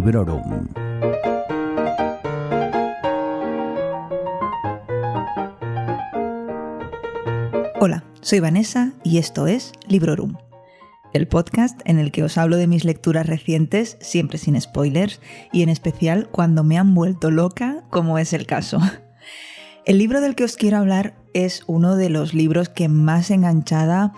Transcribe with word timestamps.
Librorum. 0.00 0.66
Hola, 7.78 8.02
soy 8.22 8.40
Vanessa 8.40 8.94
y 9.04 9.18
esto 9.18 9.46
es 9.46 9.72
Librorum, 9.88 10.38
el 11.12 11.28
podcast 11.28 11.78
en 11.84 11.98
el 11.98 12.12
que 12.12 12.22
os 12.22 12.38
hablo 12.38 12.56
de 12.56 12.66
mis 12.66 12.86
lecturas 12.86 13.26
recientes, 13.26 13.98
siempre 14.00 14.38
sin 14.38 14.58
spoilers, 14.58 15.20
y 15.52 15.62
en 15.62 15.68
especial 15.68 16.30
cuando 16.30 16.64
me 16.64 16.78
han 16.78 16.94
vuelto 16.94 17.30
loca, 17.30 17.84
como 17.90 18.16
es 18.16 18.32
el 18.32 18.46
caso. 18.46 18.78
El 19.84 19.98
libro 19.98 20.22
del 20.22 20.34
que 20.34 20.44
os 20.44 20.56
quiero 20.56 20.78
hablar 20.78 21.14
es 21.34 21.62
uno 21.66 21.96
de 21.96 22.08
los 22.08 22.32
libros 22.32 22.70
que 22.70 22.88
más 22.88 23.30
enganchada 23.30 24.14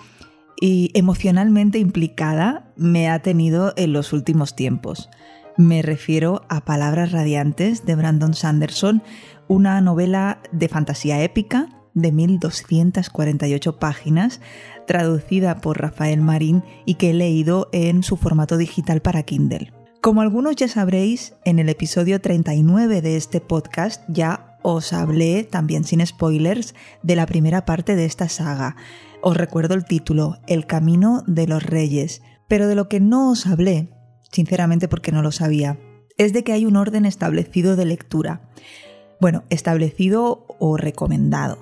y 0.61 0.93
emocionalmente 0.95 1.81
implicada 1.81 2.73
me 2.77 3.11
ha 3.11 3.19
tenido 3.19 3.73
en 3.77 3.93
los 3.93 4.13
últimos 4.13 4.55
tiempos. 4.55 5.11
Me 5.63 5.81
refiero 5.81 6.43
a 6.49 6.65
Palabras 6.65 7.13
Radiantes 7.13 7.87
de 7.87 7.95
Brandon 7.95 8.35
Sanderson, 8.35 9.01
una 9.47 9.81
novela 9.81 10.43
de 10.51 10.69
fantasía 10.69 11.23
épica 11.23 11.69
de 11.95 12.11
1248 12.11 13.79
páginas, 13.79 14.41
traducida 14.89 15.61
por 15.61 15.81
Rafael 15.81 16.21
Marín 16.21 16.65
y 16.85 16.97
que 16.97 17.11
he 17.11 17.15
leído 17.15 17.69
en 17.71 18.03
su 18.03 18.17
formato 18.17 18.57
digital 18.57 19.03
para 19.03 19.23
Kindle. 19.23 19.73
Como 20.01 20.21
algunos 20.21 20.57
ya 20.57 20.67
sabréis, 20.67 21.35
en 21.45 21.61
el 21.61 21.69
episodio 21.69 22.21
39 22.21 23.01
de 23.01 23.17
este 23.17 23.41
podcast 23.41 24.03
ya 24.09 24.59
os 24.63 24.93
hablé, 24.93 25.45
también 25.45 25.85
sin 25.85 26.05
spoilers, 26.05 26.75
de 27.05 27.15
la 27.15 27.27
primera 27.27 27.65
parte 27.65 27.95
de 27.95 28.05
esta 28.05 28.29
saga. 28.29 28.75
Os 29.21 29.37
recuerdo 29.37 29.75
el 29.75 29.85
título, 29.85 30.39
El 30.49 30.67
Camino 30.67 31.23
de 31.29 31.47
los 31.47 31.63
Reyes, 31.63 32.21
pero 32.49 32.67
de 32.67 32.75
lo 32.75 32.89
que 32.89 32.99
no 32.99 33.31
os 33.31 33.47
hablé, 33.47 33.91
sinceramente 34.33 34.89
porque 34.89 35.13
no 35.13 35.23
lo 35.23 35.31
sabía, 35.31 35.79
es 36.19 36.33
de 36.33 36.43
que 36.43 36.53
hay 36.53 36.67
un 36.67 36.77
orden 36.77 37.07
establecido 37.07 37.77
de 37.77 37.85
lectura. 37.85 38.51
Bueno, 39.21 39.45
establecido 39.51 40.47
o 40.59 40.77
recomendado, 40.77 41.59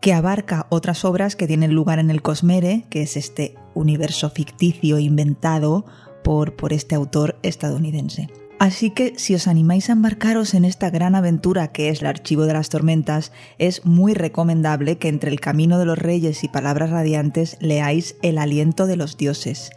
que 0.00 0.14
abarca 0.14 0.66
otras 0.70 1.04
obras 1.04 1.36
que 1.36 1.46
tienen 1.46 1.74
lugar 1.74 1.98
en 1.98 2.10
el 2.10 2.22
Cosmere, 2.22 2.86
que 2.88 3.02
es 3.02 3.16
este 3.16 3.54
universo 3.74 4.30
ficticio 4.30 4.98
inventado 4.98 5.84
por, 6.24 6.56
por 6.56 6.72
este 6.72 6.94
autor 6.94 7.38
estadounidense. 7.42 8.28
Así 8.58 8.90
que 8.90 9.14
si 9.16 9.34
os 9.34 9.48
animáis 9.48 9.88
a 9.88 9.92
embarcaros 9.92 10.52
en 10.52 10.66
esta 10.66 10.90
gran 10.90 11.14
aventura 11.14 11.68
que 11.68 11.88
es 11.88 12.02
el 12.02 12.08
Archivo 12.08 12.44
de 12.44 12.52
las 12.52 12.68
Tormentas, 12.68 13.32
es 13.58 13.86
muy 13.86 14.12
recomendable 14.12 14.98
que 14.98 15.08
entre 15.08 15.30
el 15.30 15.40
Camino 15.40 15.78
de 15.78 15.86
los 15.86 15.98
Reyes 15.98 16.44
y 16.44 16.48
Palabras 16.48 16.90
Radiantes 16.90 17.56
leáis 17.60 18.16
El 18.20 18.36
Aliento 18.36 18.86
de 18.86 18.96
los 18.96 19.16
Dioses. 19.16 19.70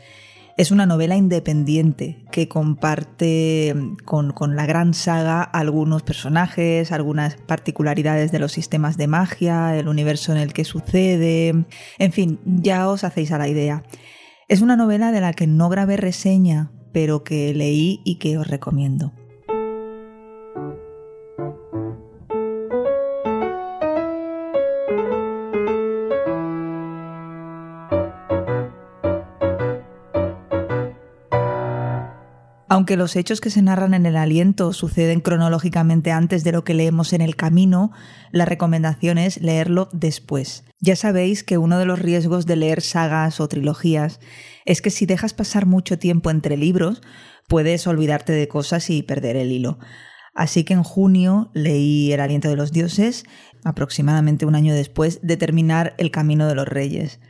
Es 0.55 0.71
una 0.71 0.85
novela 0.85 1.15
independiente 1.15 2.25
que 2.31 2.47
comparte 2.47 3.73
con, 4.05 4.31
con, 4.31 4.55
la 4.55 4.67
gran 4.67 4.93
saga 4.93 5.41
algunos 5.41 6.03
personajes, 6.03 6.91
algunas 6.91 7.37
particularidades 7.37 8.31
de 8.31 8.39
los 8.39 8.51
sistemas 8.51 8.95
de 8.97 9.07
magia, 9.07 9.75
el 9.77 9.87
universo 9.87 10.31
en 10.31 10.37
el 10.37 10.53
que 10.53 10.63
sucede, 10.63 11.65
en 11.97 12.11
fin, 12.11 12.39
ya 12.45 12.87
os 12.87 13.03
hacéis 13.03 13.31
a 13.31 13.39
la 13.39 13.47
idea. 13.47 13.83
Es 14.47 14.61
una 14.61 14.75
novela 14.75 15.11
de 15.11 15.21
la 15.21 15.33
que 15.33 15.47
no 15.47 15.69
grabé 15.69 15.97
reseña 15.97 16.71
pero 16.93 17.23
que 17.23 17.53
leí 17.53 17.99
y 18.05 18.15
que 18.15 18.37
os 18.37 18.47
recomiendo. 18.47 19.11
Aunque 32.83 32.97
los 32.97 33.15
hechos 33.15 33.39
que 33.39 33.49
se 33.49 33.61
narran 33.61 33.93
en 33.93 34.05
el 34.05 34.17
aliento 34.17 34.73
suceden 34.73 35.21
cronológicamente 35.21 36.11
antes 36.11 36.43
de 36.43 36.51
lo 36.51 36.65
que 36.65 36.73
leemos 36.73 37.13
en 37.13 37.21
el 37.21 37.37
camino, 37.37 37.93
la 38.33 38.43
recomendación 38.43 39.17
es 39.17 39.39
leerlo 39.39 39.87
después. 39.93 40.65
Ya 40.81 40.97
sabéis 40.97 41.45
que 41.45 41.57
uno 41.57 41.79
de 41.79 41.85
los 41.85 41.99
riesgos 41.99 42.45
de 42.45 42.57
leer 42.57 42.81
sagas 42.81 43.39
o 43.39 43.47
trilogías 43.47 44.19
es 44.65 44.81
que 44.81 44.89
si 44.89 45.05
dejas 45.05 45.33
pasar 45.33 45.65
mucho 45.65 45.97
tiempo 45.97 46.29
entre 46.29 46.57
libros, 46.57 47.01
puedes 47.47 47.87
olvidarte 47.87 48.33
de 48.33 48.49
cosas 48.49 48.89
y 48.89 49.01
perder 49.01 49.37
el 49.37 49.53
hilo. 49.53 49.79
Así 50.33 50.65
que 50.65 50.73
en 50.73 50.83
junio 50.83 51.51
leí 51.53 52.11
El 52.11 52.19
aliento 52.19 52.49
de 52.49 52.57
los 52.57 52.73
dioses, 52.73 53.23
aproximadamente 53.63 54.45
un 54.45 54.55
año 54.55 54.73
después 54.73 55.21
de 55.23 55.37
terminar 55.37 55.95
El 55.97 56.11
camino 56.11 56.49
de 56.49 56.55
los 56.55 56.67
reyes. 56.67 57.21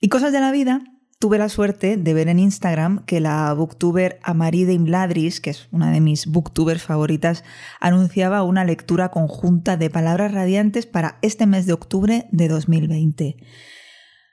Y 0.00 0.08
cosas 0.08 0.32
de 0.32 0.40
la 0.40 0.50
vida, 0.50 0.82
tuve 1.20 1.36
la 1.36 1.50
suerte 1.50 1.98
de 1.98 2.14
ver 2.14 2.28
en 2.28 2.38
Instagram 2.38 3.04
que 3.04 3.20
la 3.20 3.52
booktuber 3.52 4.18
Amaride 4.22 4.72
Imladris, 4.72 5.42
que 5.42 5.50
es 5.50 5.68
una 5.70 5.92
de 5.92 6.00
mis 6.00 6.26
booktubers 6.26 6.82
favoritas, 6.82 7.44
anunciaba 7.78 8.42
una 8.42 8.64
lectura 8.64 9.10
conjunta 9.10 9.76
de 9.76 9.90
palabras 9.90 10.32
radiantes 10.32 10.86
para 10.86 11.18
este 11.20 11.46
mes 11.46 11.66
de 11.66 11.74
octubre 11.74 12.26
de 12.32 12.48
2020. 12.48 13.36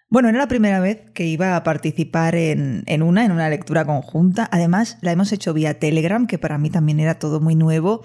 Bueno, 0.10 0.30
era 0.30 0.38
la 0.38 0.48
primera 0.48 0.80
vez 0.80 1.02
que 1.14 1.26
iba 1.26 1.58
a 1.58 1.64
participar 1.64 2.36
en, 2.36 2.86
una, 3.02 3.26
en 3.26 3.34
una 3.34 3.50
lectura 3.50 3.84
conjunta. 3.84 4.48
Además, 4.50 4.98
la 5.02 5.12
hemos 5.12 5.34
hecho 5.34 5.54
vía 5.54 5.80
Telegram, 5.80 6.26
que 6.26 6.38
para 6.38 6.58
mí 6.58 6.70
también 6.70 7.02
era 7.02 7.20
todo 7.20 7.42
muy 7.42 7.56
nuevo. 7.56 8.02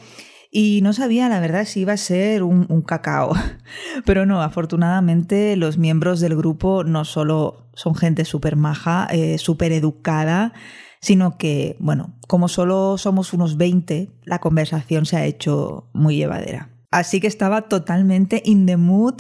Y 0.55 0.81
no 0.83 0.93
sabía, 0.93 1.31
la 1.31 1.41
verdad, 1.41 1.65
si 1.65 1.81
iba 1.81 1.95
a 1.95 1.97
ser 1.97 2.43
un, 2.43 2.83
cacao. 2.83 3.33
Pero 4.05 4.27
no, 4.27 4.43
afortunadamente 4.43 5.57
los 5.57 5.79
miembros 5.79 6.21
del 6.21 6.37
grupo 6.37 6.85
no 6.85 7.07
solo 7.07 7.71
son 7.73 7.95
gente 7.95 8.27
súper 8.27 8.57
maja, 8.57 9.09
eh, 9.11 9.39
súper 9.39 9.73
educada, 9.73 10.53
sino 11.01 11.39
que, 11.39 11.77
bueno, 11.81 12.19
como 12.29 12.49
solo 12.49 12.99
somos 12.99 13.33
unos 13.33 13.57
20, 13.57 14.11
la 14.25 14.41
conversación 14.41 15.07
se 15.07 15.17
ha 15.17 15.25
hecho 15.25 15.89
muy 15.95 16.17
llevadera. 16.17 16.69
Así 16.91 17.19
que 17.19 17.29
estaba 17.29 17.63
totalmente 17.63 18.43
in 18.45 18.67
the 18.67 18.77
mood, 18.77 19.15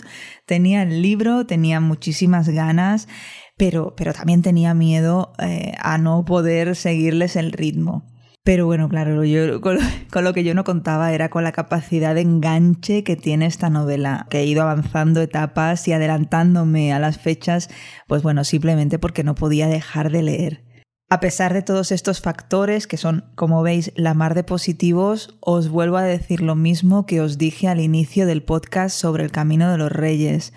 tenía 0.44 0.82
el 0.82 1.00
libro, 1.00 1.46
tenía 1.46 1.80
muchísimas 1.80 2.50
ganas, 2.50 3.08
pero, 3.56 3.94
pero 3.96 4.12
también 4.12 4.42
tenía 4.42 4.74
miedo 4.74 5.32
eh, 5.38 5.72
a 5.80 5.96
no 5.96 6.26
poder 6.26 6.76
seguirles 6.76 7.36
el 7.36 7.52
ritmo. 7.52 8.11
Pero 8.44 8.66
bueno, 8.66 8.88
claro, 8.88 9.22
con, 9.60 9.78
lo 10.24 10.32
que 10.32 10.42
yo 10.42 10.54
no 10.54 10.64
contaba 10.64 11.12
era 11.12 11.30
con 11.30 11.44
la 11.44 11.52
capacidad 11.52 12.16
de 12.16 12.22
enganche 12.22 13.04
que 13.04 13.14
tiene 13.14 13.46
esta 13.46 13.70
novela, 13.70 14.26
que 14.30 14.40
he 14.40 14.46
ido 14.46 14.62
avanzando 14.62 15.20
etapas 15.20 15.86
y 15.86 15.92
adelantándome 15.92 16.92
a 16.92 16.98
las 16.98 17.18
fechas, 17.18 17.68
pues 18.08 18.24
bueno, 18.24 18.42
simplemente 18.42 18.98
porque 18.98 19.22
no 19.22 19.36
podía 19.36 19.68
dejar 19.68 20.10
de 20.10 20.22
leer. 20.22 20.64
A 21.08 21.20
pesar 21.20 21.52
de 21.52 21.62
todos 21.62 21.92
estos 21.92 22.20
factores, 22.20 22.88
que 22.88 22.96
son, 22.96 23.30
como 23.36 23.62
veis, 23.62 23.92
la 23.94 24.14
mar 24.14 24.34
de 24.34 24.42
positivos, 24.42 25.36
os 25.40 25.68
vuelvo 25.68 25.98
a 25.98 26.02
decir 26.02 26.40
lo 26.40 26.56
mismo 26.56 27.06
que 27.06 27.20
os 27.20 27.38
dije 27.38 27.68
al 27.68 27.78
inicio 27.78 28.26
del 28.26 28.42
podcast 28.42 28.96
sobre 28.96 29.22
el 29.22 29.30
Camino 29.30 29.70
de 29.70 29.78
los 29.78 29.92
Reyes. 29.92 30.52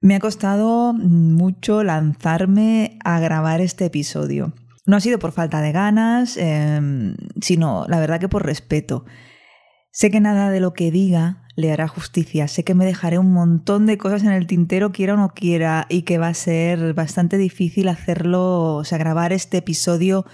Me 0.00 0.14
ha 0.14 0.20
costado 0.20 0.92
mucho 0.92 1.82
lanzarme 1.82 2.98
a 3.02 3.18
grabar 3.18 3.60
este 3.60 3.86
episodio. 3.86 4.52
No 4.84 4.96
ha 4.96 5.00
sido 5.00 5.18
por 5.18 5.32
falta 5.32 5.60
de 5.60 5.72
ganas, 5.72 6.36
em, 6.36 7.14
sino 7.40 7.86
la 7.88 8.00
verdad 8.00 8.20
que 8.20 8.28
por 8.28 8.44
respeto. 8.44 9.04
Sé 9.92 10.10
que 10.10 10.20
nada 10.20 10.50
de 10.50 10.60
lo 10.60 10.72
que 10.72 10.90
diga 10.90 11.42
le 11.54 11.70
hará 11.70 11.86
justicia. 11.86 12.48
Sé 12.48 12.64
que 12.64 12.74
me 12.74 12.86
dejaré 12.86 13.18
un 13.18 13.32
montón 13.32 13.86
de 13.86 13.98
cosas 13.98 14.22
en 14.24 14.32
el 14.32 14.46
tintero, 14.46 14.90
quiera 14.90 15.14
o 15.14 15.16
no 15.16 15.34
quiera, 15.34 15.86
y 15.88 16.02
que 16.02 16.18
va 16.18 16.28
a 16.28 16.34
ser 16.34 16.94
bastante 16.94 17.36
difícil 17.36 17.88
hacerlo, 17.88 18.76
o 18.76 18.84
sea, 18.84 18.98
grabar 18.98 19.32
este 19.32 19.58
episodio 19.58 20.24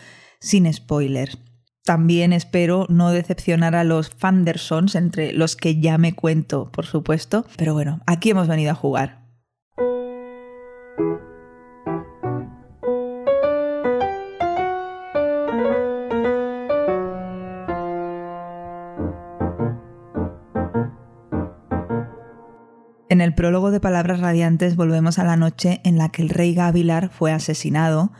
sin 0.41 0.73
spoiler. 0.73 1.39
También 1.85 2.33
espero 2.33 2.87
no 2.89 3.11
decepcionar 3.11 3.75
a 3.75 3.83
los 3.83 4.11
Fandersons, 4.11 4.95
entre 4.95 5.33
los 5.33 5.57
que 5.57 5.81
ya 5.81 5.99
me 5.99 6.15
cuento, 6.15 6.71
por 6.71 6.87
supuesto. 6.87 7.47
Pero 7.57 7.75
bueno, 7.75 8.01
aquí 8.07 8.31
hemos 8.31 8.47
venido 8.47 8.73
a 8.73 8.75
jugar. 8.75 9.28
Prólogo 23.39 23.71
de 23.71 23.79
Palabras 23.79 24.19
Radiantes 24.19 24.75
volvemos 24.75 25.21
a 25.21 25.25
la 25.25 25.37
noche 25.37 25.81
en 25.85 25.97
la 25.97 26.09
que 26.09 26.23
el 26.23 26.29
rey 26.29 26.55
Gavilar 26.55 27.09
fue 27.09 27.31
asesinado 27.31 28.11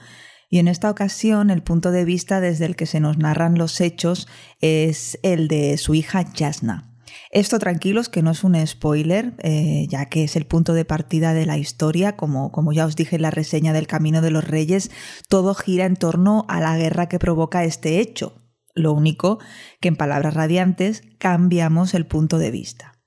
y 0.49 0.61
en 0.61 0.69
esta 0.69 0.89
ocasión 0.89 1.51
el 1.51 1.65
punto 1.65 1.91
de 1.91 2.05
vista 2.05 2.41
desde 2.41 2.67
el 2.67 2.77
que 2.77 2.87
se 2.87 3.01
nos 3.01 3.19
narran 3.19 3.59
los 3.59 3.81
hechos 3.81 4.29
es 4.61 5.19
el 5.25 5.49
de 5.49 5.77
su 5.77 5.97
hija 5.97 6.23
Yasna. 6.33 6.95
Esto 7.33 7.59
tranquilos 7.59 8.09
que 8.09 8.23
no 8.23 8.31
es 8.31 8.45
un 8.45 8.65
spoiler, 8.65 9.35
eh, 9.43 9.89
ya 9.89 10.07
que 10.07 10.23
es 10.23 10.37
el 10.37 10.47
punto 10.47 10.73
de 10.73 10.85
partida 10.85 11.35
de 11.35 11.47
la 11.47 11.59
historia, 11.59 12.15
como, 12.15 12.53
como 12.53 12.73
ya 12.73 12.87
os 12.87 12.95
dije 12.95 13.17
en 13.17 13.23
la 13.23 13.33
reseña 13.33 13.73
del 13.73 13.89
Camino 13.89 14.21
de 14.21 14.31
los 14.31 14.47
Reyes, 14.47 14.93
todo 15.29 15.53
gira 15.55 15.85
en 15.85 15.97
torno 15.97 16.47
a 16.49 16.61
la 16.61 16.77
guerra 16.77 17.09
que 17.09 17.19
provoca 17.19 17.65
este 17.65 17.99
hecho. 17.99 18.41
Lo 18.73 18.93
único 18.93 19.41
que 19.81 19.89
en 19.89 19.97
palabras 19.97 20.35
radiantes 20.35 21.03
cambiamos 21.19 21.95
el 21.95 22.07
punto 22.07 22.39
de 22.39 22.53
vista. 22.53 22.98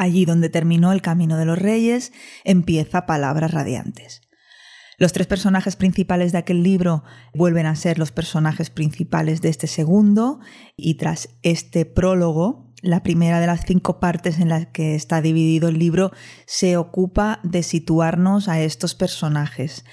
Allí 0.00 0.24
donde 0.24 0.48
terminó 0.48 0.92
el 0.92 1.02
Camino 1.02 1.36
de 1.36 1.44
los 1.44 1.58
Reyes, 1.58 2.14
empieza 2.44 3.04
Palabras 3.04 3.50
Radiantes. 3.50 4.22
Los 4.96 5.12
tres 5.12 5.26
personajes 5.26 5.76
principales 5.76 6.32
de 6.32 6.38
aquel 6.38 6.62
libro 6.62 7.04
vuelven 7.34 7.66
a 7.66 7.76
ser 7.76 7.98
los 7.98 8.10
personajes 8.10 8.70
principales 8.70 9.42
de 9.42 9.50
este 9.50 9.66
segundo 9.66 10.40
y 10.74 10.94
tras 10.94 11.28
este 11.42 11.84
prólogo, 11.84 12.72
la 12.80 13.02
primera 13.02 13.40
de 13.40 13.46
las 13.46 13.66
cinco 13.66 14.00
partes 14.00 14.38
en 14.38 14.48
las 14.48 14.68
que 14.68 14.94
está 14.94 15.20
dividido 15.20 15.68
el 15.68 15.78
libro 15.78 16.12
se 16.46 16.78
ocupa 16.78 17.38
de 17.42 17.62
situarnos 17.62 18.48
a 18.48 18.58
estos 18.58 18.94
personajes. 18.94 19.84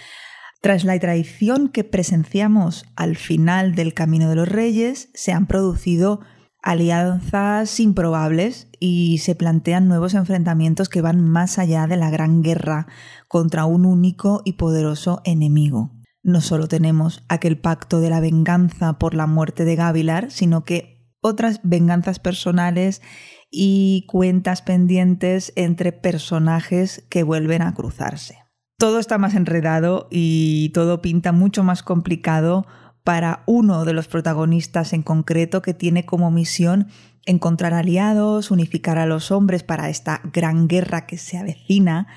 Tras 0.62 0.86
la 0.86 0.98
traición 1.00 1.68
que 1.68 1.84
presenciamos 1.84 2.86
al 2.96 3.18
final 3.18 3.76
del 3.76 3.94
Camino 3.94 4.30
de 4.30 4.36
los 4.38 4.48
Reyes, 4.48 5.10
se 5.14 5.34
han 5.34 5.48
producido 5.48 6.22
alianzas 6.68 7.80
improbables 7.80 8.68
y 8.78 9.20
se 9.20 9.36
plantean 9.36 9.88
nuevos 9.88 10.14
enfrentamientos 10.14 10.90
que 10.90 11.00
van 11.00 11.24
más 11.24 11.60
allá 11.60 11.88
de 11.88 11.96
la 11.96 12.10
gran 12.10 12.44
guerra 12.44 12.88
contra 13.30 13.64
un 13.64 13.86
único 13.86 14.42
y 14.44 14.54
poderoso 14.54 15.22
enemigo. 15.24 15.94
No 16.24 16.42
solo 16.42 16.68
tenemos 16.68 17.24
aquel 17.30 17.58
pacto 17.58 18.02
de 18.02 18.10
la 18.10 18.20
venganza 18.20 19.00
por 19.00 19.14
la 19.14 19.28
muerte 19.28 19.64
de 19.64 19.78
Gavilar, 19.78 20.30
sino 20.30 20.66
que 20.66 21.10
otras 21.22 21.62
venganzas 21.64 22.20
personales 22.20 23.02
y 23.50 24.06
cuentas 24.10 24.62
pendientes 24.62 25.54
entre 25.56 25.94
personajes 25.94 27.06
que 27.10 27.24
vuelven 27.24 27.62
a 27.62 27.74
cruzarse. 27.76 28.40
Todo 28.78 29.00
está 29.00 29.18
más 29.18 29.36
enredado 29.36 30.10
y 30.12 30.70
todo 30.74 31.02
pinta 31.02 31.32
mucho 31.32 31.64
más 31.64 31.82
complicado 31.82 32.66
para 33.08 33.42
uno 33.46 33.86
de 33.86 33.94
los 33.94 34.10
protagonistas 34.10 34.92
en 34.92 35.02
concreto 35.02 35.62
que 35.62 35.74
tiene 35.74 36.06
como 36.06 36.30
misión 36.30 36.90
encontrar 37.26 37.74
aliados, 37.74 38.52
unificar 38.52 38.98
a 38.98 39.06
los 39.06 39.32
hombres 39.32 39.64
para 39.64 39.90
esta 39.90 40.20
gran 40.34 40.68
guerra 40.68 41.06
que 41.06 41.18
se 41.18 41.38
avecina 41.38 42.08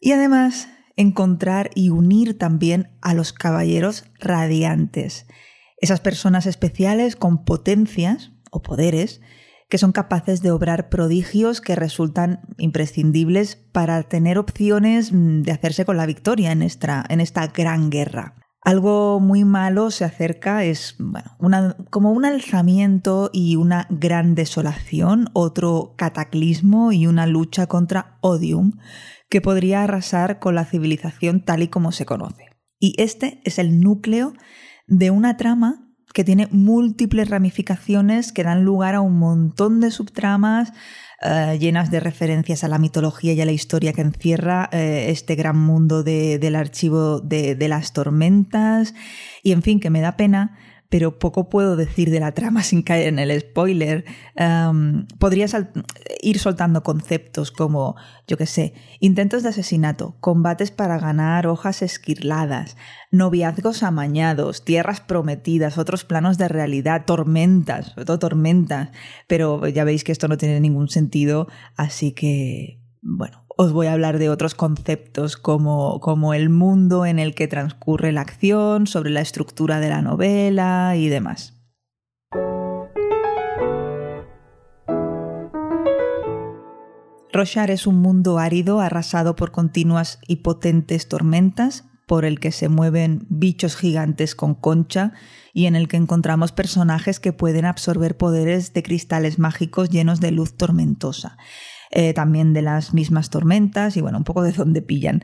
y 0.00 0.12
además 0.12 0.70
encontrar 0.96 1.68
y 1.74 1.90
unir 1.90 2.38
también 2.38 2.96
a 3.02 3.12
los 3.12 3.34
caballeros 3.34 4.06
radiantes, 4.18 5.26
esas 5.76 6.00
personas 6.00 6.46
especiales 6.46 7.14
con 7.14 7.44
potencias 7.44 8.32
o 8.50 8.62
poderes 8.62 9.20
que 9.68 9.76
son 9.76 9.92
capaces 9.92 10.40
de 10.40 10.52
obrar 10.52 10.88
prodigios 10.88 11.60
que 11.60 11.76
resultan 11.76 12.40
imprescindibles 12.56 13.56
para 13.56 14.02
tener 14.04 14.38
opciones 14.38 15.10
de 15.12 15.52
hacerse 15.52 15.84
con 15.84 15.98
la 15.98 16.06
victoria 16.06 16.50
en 16.50 16.62
esta, 16.62 17.04
en 17.10 17.20
esta 17.20 17.48
gran 17.48 17.90
guerra. 17.90 18.41
Algo 18.64 19.18
muy 19.18 19.44
malo 19.44 19.90
se 19.90 20.04
acerca, 20.04 20.62
es 20.62 20.94
bueno, 20.98 21.74
como 21.90 22.12
un 22.12 22.24
alzamiento 22.24 23.28
y 23.32 23.56
una 23.56 23.88
gran 23.90 24.36
desolación, 24.36 25.30
otro 25.32 25.94
cataclismo 25.98 26.92
y 26.92 27.08
una 27.08 27.26
lucha 27.26 27.66
contra 27.66 28.18
Odium 28.20 28.74
que 29.28 29.40
podría 29.40 29.82
arrasar 29.82 30.38
con 30.38 30.54
la 30.54 30.64
civilización 30.64 31.44
tal 31.44 31.62
y 31.64 31.68
como 31.68 31.90
se 31.90 32.06
conoce. 32.06 32.50
Y 32.78 32.94
este 32.98 33.40
es 33.44 33.58
el 33.58 33.80
núcleo 33.80 34.32
de 34.86 35.10
una 35.10 35.36
trama 35.36 35.88
que 36.14 36.22
tiene 36.22 36.46
múltiples 36.52 37.30
ramificaciones 37.30 38.32
que 38.32 38.44
dan 38.44 38.64
lugar 38.64 38.94
a 38.94 39.00
un 39.00 39.18
montón 39.18 39.80
de 39.80 39.90
subtramas 39.90 40.72
eh, 41.22 41.58
llenas 41.58 41.90
de 41.90 42.00
referencias 42.00 42.64
a 42.64 42.68
la 42.68 42.78
mitología 42.78 43.32
y 43.32 43.40
a 43.40 43.46
la 43.46 43.52
historia 43.52 43.92
que 43.92 44.00
encierra 44.00 44.68
eh, 44.72 45.06
este 45.08 45.34
gran 45.34 45.58
mundo 45.58 46.02
del 46.02 46.54
archivo 46.56 47.20
de, 47.20 47.54
de 47.54 47.68
las 47.68 47.92
tormentas. 47.92 48.94
Y 49.42 49.52
en 49.52 49.62
fin, 49.62 49.80
que 49.80 49.90
me 49.90 50.00
da 50.00 50.16
pena 50.16 50.58
pero 50.92 51.18
poco 51.18 51.48
puedo 51.48 51.74
decir 51.74 52.10
de 52.10 52.20
la 52.20 52.32
trama 52.32 52.62
sin 52.62 52.82
caer 52.82 53.08
en 53.08 53.18
el 53.18 53.40
spoiler. 53.40 54.04
Um, 54.38 55.06
podrías 55.18 55.56
ir 56.20 56.38
soltando 56.38 56.82
conceptos 56.82 57.50
como, 57.50 57.96
yo 58.28 58.36
qué 58.36 58.44
sé, 58.44 58.74
intentos 59.00 59.42
de 59.42 59.48
asesinato, 59.48 60.16
combates 60.20 60.70
para 60.70 60.98
ganar 60.98 61.46
hojas 61.46 61.80
esquirladas, 61.80 62.76
noviazgos 63.10 63.82
amañados, 63.82 64.66
tierras 64.66 65.00
prometidas, 65.00 65.78
otros 65.78 66.04
planos 66.04 66.36
de 66.36 66.48
realidad, 66.48 67.06
tormentas, 67.06 67.86
sobre 67.92 68.04
todo 68.04 68.18
tormentas. 68.18 68.90
Pero 69.26 69.66
ya 69.68 69.84
veis 69.84 70.04
que 70.04 70.12
esto 70.12 70.28
no 70.28 70.36
tiene 70.36 70.60
ningún 70.60 70.90
sentido, 70.90 71.48
así 71.74 72.12
que, 72.12 72.82
bueno, 73.00 73.41
os 73.56 73.72
voy 73.72 73.86
a 73.86 73.92
hablar 73.92 74.18
de 74.18 74.30
otros 74.30 74.54
conceptos 74.54 75.36
como, 75.36 76.00
como 76.00 76.34
el 76.34 76.48
mundo 76.48 77.06
en 77.06 77.18
el 77.18 77.34
que 77.34 77.48
transcurre 77.48 78.12
la 78.12 78.22
acción, 78.22 78.86
sobre 78.86 79.10
la 79.10 79.20
estructura 79.20 79.80
de 79.80 79.88
la 79.88 80.02
novela 80.02 80.94
y 80.96 81.08
demás. 81.08 81.58
Roshar 87.32 87.70
es 87.70 87.86
un 87.86 87.96
mundo 87.96 88.38
árido 88.38 88.80
arrasado 88.80 89.36
por 89.36 89.52
continuas 89.52 90.18
y 90.28 90.36
potentes 90.36 91.08
tormentas, 91.08 91.84
por 92.06 92.26
el 92.26 92.40
que 92.40 92.52
se 92.52 92.68
mueven 92.68 93.26
bichos 93.30 93.74
gigantes 93.74 94.34
con 94.34 94.54
concha 94.54 95.12
y 95.54 95.64
en 95.64 95.76
el 95.76 95.88
que 95.88 95.96
encontramos 95.96 96.52
personajes 96.52 97.20
que 97.20 97.32
pueden 97.32 97.64
absorber 97.64 98.18
poderes 98.18 98.74
de 98.74 98.82
cristales 98.82 99.38
mágicos 99.38 99.88
llenos 99.88 100.20
de 100.20 100.30
luz 100.30 100.54
tormentosa. 100.58 101.38
Eh, 101.94 102.14
también 102.14 102.54
de 102.54 102.62
las 102.62 102.94
mismas 102.94 103.28
tormentas 103.28 103.98
y 103.98 104.00
bueno, 104.00 104.16
un 104.16 104.24
poco 104.24 104.42
de 104.42 104.52
dónde 104.52 104.80
pillan. 104.80 105.22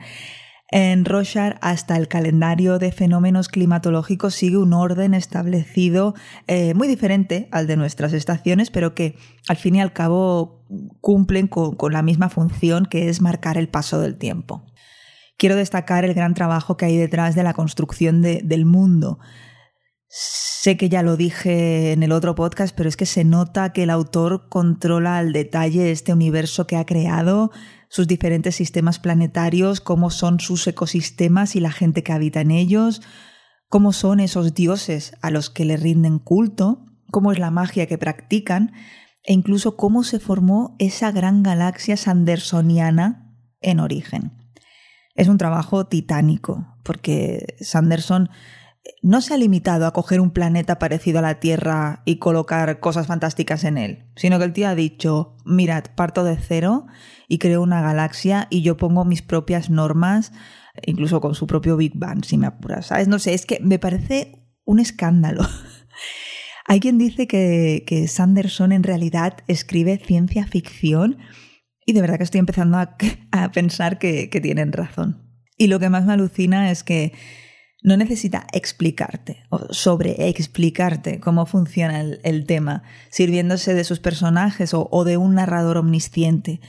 En 0.71 1.03
Roshar, 1.03 1.57
hasta 1.63 1.97
el 1.97 2.07
calendario 2.07 2.77
de 2.77 2.91
fenómenos 2.91 3.47
climatológicos 3.47 4.35
sigue 4.35 4.57
un 4.57 4.73
orden 4.73 5.15
establecido 5.15 6.13
eh, 6.45 6.75
muy 6.75 6.87
diferente 6.87 7.49
al 7.51 7.65
de 7.65 7.75
nuestras 7.75 8.13
estaciones, 8.13 8.69
pero 8.69 8.93
que 8.93 9.17
al 9.47 9.57
fin 9.57 9.75
y 9.75 9.81
al 9.81 9.93
cabo 9.93 10.63
cumplen 11.01 11.47
con, 11.47 11.75
la 11.91 12.03
misma 12.03 12.29
función 12.29 12.85
que 12.85 13.09
es 13.09 13.19
marcar 13.19 13.57
el 13.57 13.67
paso 13.67 13.99
del 13.99 14.19
tiempo. 14.19 14.63
Quiero 15.39 15.55
destacar 15.55 16.05
el 16.05 16.13
gran 16.13 16.35
trabajo 16.35 16.77
que 16.77 16.85
hay 16.85 16.97
detrás 16.97 17.33
de 17.33 17.41
la 17.41 17.53
construcción 17.53 18.21
del 18.21 18.65
mundo. 18.65 19.17
Sé 20.11 20.75
que 20.75 20.89
ya 20.89 21.03
lo 21.03 21.17
dije 21.17 21.91
en 21.91 22.01
el 22.01 22.11
otro 22.11 22.33
podcast, 22.33 22.75
pero 22.75 22.89
es 22.89 22.97
que 22.97 23.05
se 23.05 23.23
nota 23.23 23.73
que 23.73 23.83
el 23.83 23.91
autor 23.91 24.49
controla 24.49 25.19
al 25.19 25.33
detalle 25.33 25.91
este 25.91 26.13
universo 26.13 26.65
que 26.65 26.77
ha 26.77 26.85
creado, 26.85 27.51
sus 27.89 28.07
diferentes 28.07 28.55
sistemas 28.55 28.97
planetarios, 28.97 29.81
cómo 29.81 30.09
son 30.09 30.39
sus 30.39 30.65
ecosistemas 30.65 31.55
y 31.55 31.59
la 31.59 31.71
gente 31.71 32.01
que 32.01 32.11
habita 32.11 32.41
en 32.41 32.49
ellos, 32.49 33.03
cómo 33.67 33.93
son 33.93 34.19
esos 34.19 34.55
dioses 34.55 35.13
a 35.21 35.29
los 35.29 35.51
que 35.51 35.63
le 35.63 35.77
rinden 35.77 36.17
culto, 36.17 36.87
cómo 37.11 37.31
es 37.31 37.37
la 37.37 37.51
magia 37.51 37.85
que 37.85 37.99
practican 37.99 38.73
e 39.23 39.33
incluso 39.33 39.77
cómo 39.77 40.03
se 40.03 40.19
formó 40.19 40.75
esa 40.79 41.11
gran 41.11 41.43
galaxia 41.43 41.97
sandersoniana 41.97 43.31
en 43.61 43.79
origen. 43.79 44.33
Es 45.13 45.27
un 45.27 45.37
trabajo 45.37 45.85
titánico, 45.85 46.65
porque 46.83 47.57
Sanderson 47.59 48.29
no 49.01 49.21
se 49.21 49.33
ha 49.33 49.37
limitado 49.37 49.85
a 49.85 49.93
coger 49.93 50.19
un 50.19 50.31
planeta 50.31 50.79
parecido 50.79 51.19
a 51.19 51.21
la 51.23 51.39
Tierra 51.39 52.01
y 52.05 52.17
colocar 52.17 52.79
cosas 52.79 53.07
fantásticas 53.07 53.63
en 53.63 53.77
él, 53.77 54.05
sino 54.15 54.39
que 54.39 54.45
el 54.45 54.53
tío 54.53 54.67
ha 54.67 54.75
dicho, 54.75 55.35
mirad, 55.45 55.85
parto 55.95 56.23
de 56.23 56.37
cero 56.37 56.87
y 57.27 57.37
creo 57.37 57.61
una 57.61 57.81
galaxia 57.81 58.47
y 58.49 58.61
yo 58.61 58.77
pongo 58.77 59.05
mis 59.05 59.21
propias 59.21 59.69
normas, 59.69 60.31
incluso 60.85 61.21
con 61.21 61.35
su 61.35 61.47
propio 61.47 61.77
Big 61.77 61.93
Bang, 61.95 62.23
si 62.23 62.37
me 62.37 62.47
apuras. 62.47 62.87
¿Sabes? 62.87 63.07
No 63.07 63.19
sé, 63.19 63.33
es 63.33 63.45
que 63.45 63.59
me 63.61 63.79
parece 63.79 64.45
un 64.65 64.79
escándalo. 64.79 65.43
Hay 66.65 66.79
quien 66.79 66.97
dice 66.97 67.27
que, 67.27 67.83
que 67.87 68.07
Sanderson 68.07 68.71
en 68.71 68.83
realidad 68.83 69.37
escribe 69.47 69.97
ciencia 69.97 70.45
ficción 70.45 71.17
y 71.85 71.93
de 71.93 72.01
verdad 72.01 72.17
que 72.17 72.23
estoy 72.23 72.39
empezando 72.39 72.77
a, 72.77 72.95
pensar 73.53 73.97
que, 73.97 74.29
que 74.29 74.39
tienen 74.41 74.71
razón. 74.71 75.25
Y 75.57 75.67
lo 75.67 75.79
que 75.79 75.89
más 75.89 76.05
me 76.05 76.13
alucina 76.13 76.69
es 76.69 76.83
que 76.83 77.13
no 77.81 77.95
necesita 77.95 78.45
explicarte 78.51 79.45
o 79.49 79.73
sobre 79.73 80.27
explicarte 80.29 81.19
cómo 81.19 81.45
funciona 81.45 82.01
el, 82.01 82.45
tema, 82.45 82.83
sirviéndose 83.09 83.73
de 83.73 83.83
sus 83.83 83.99
personajes 83.99 84.71
o, 84.73 85.03
de 85.05 85.17
un 85.17 85.35
narrador 85.35 85.77
omnisciente, 85.77 86.59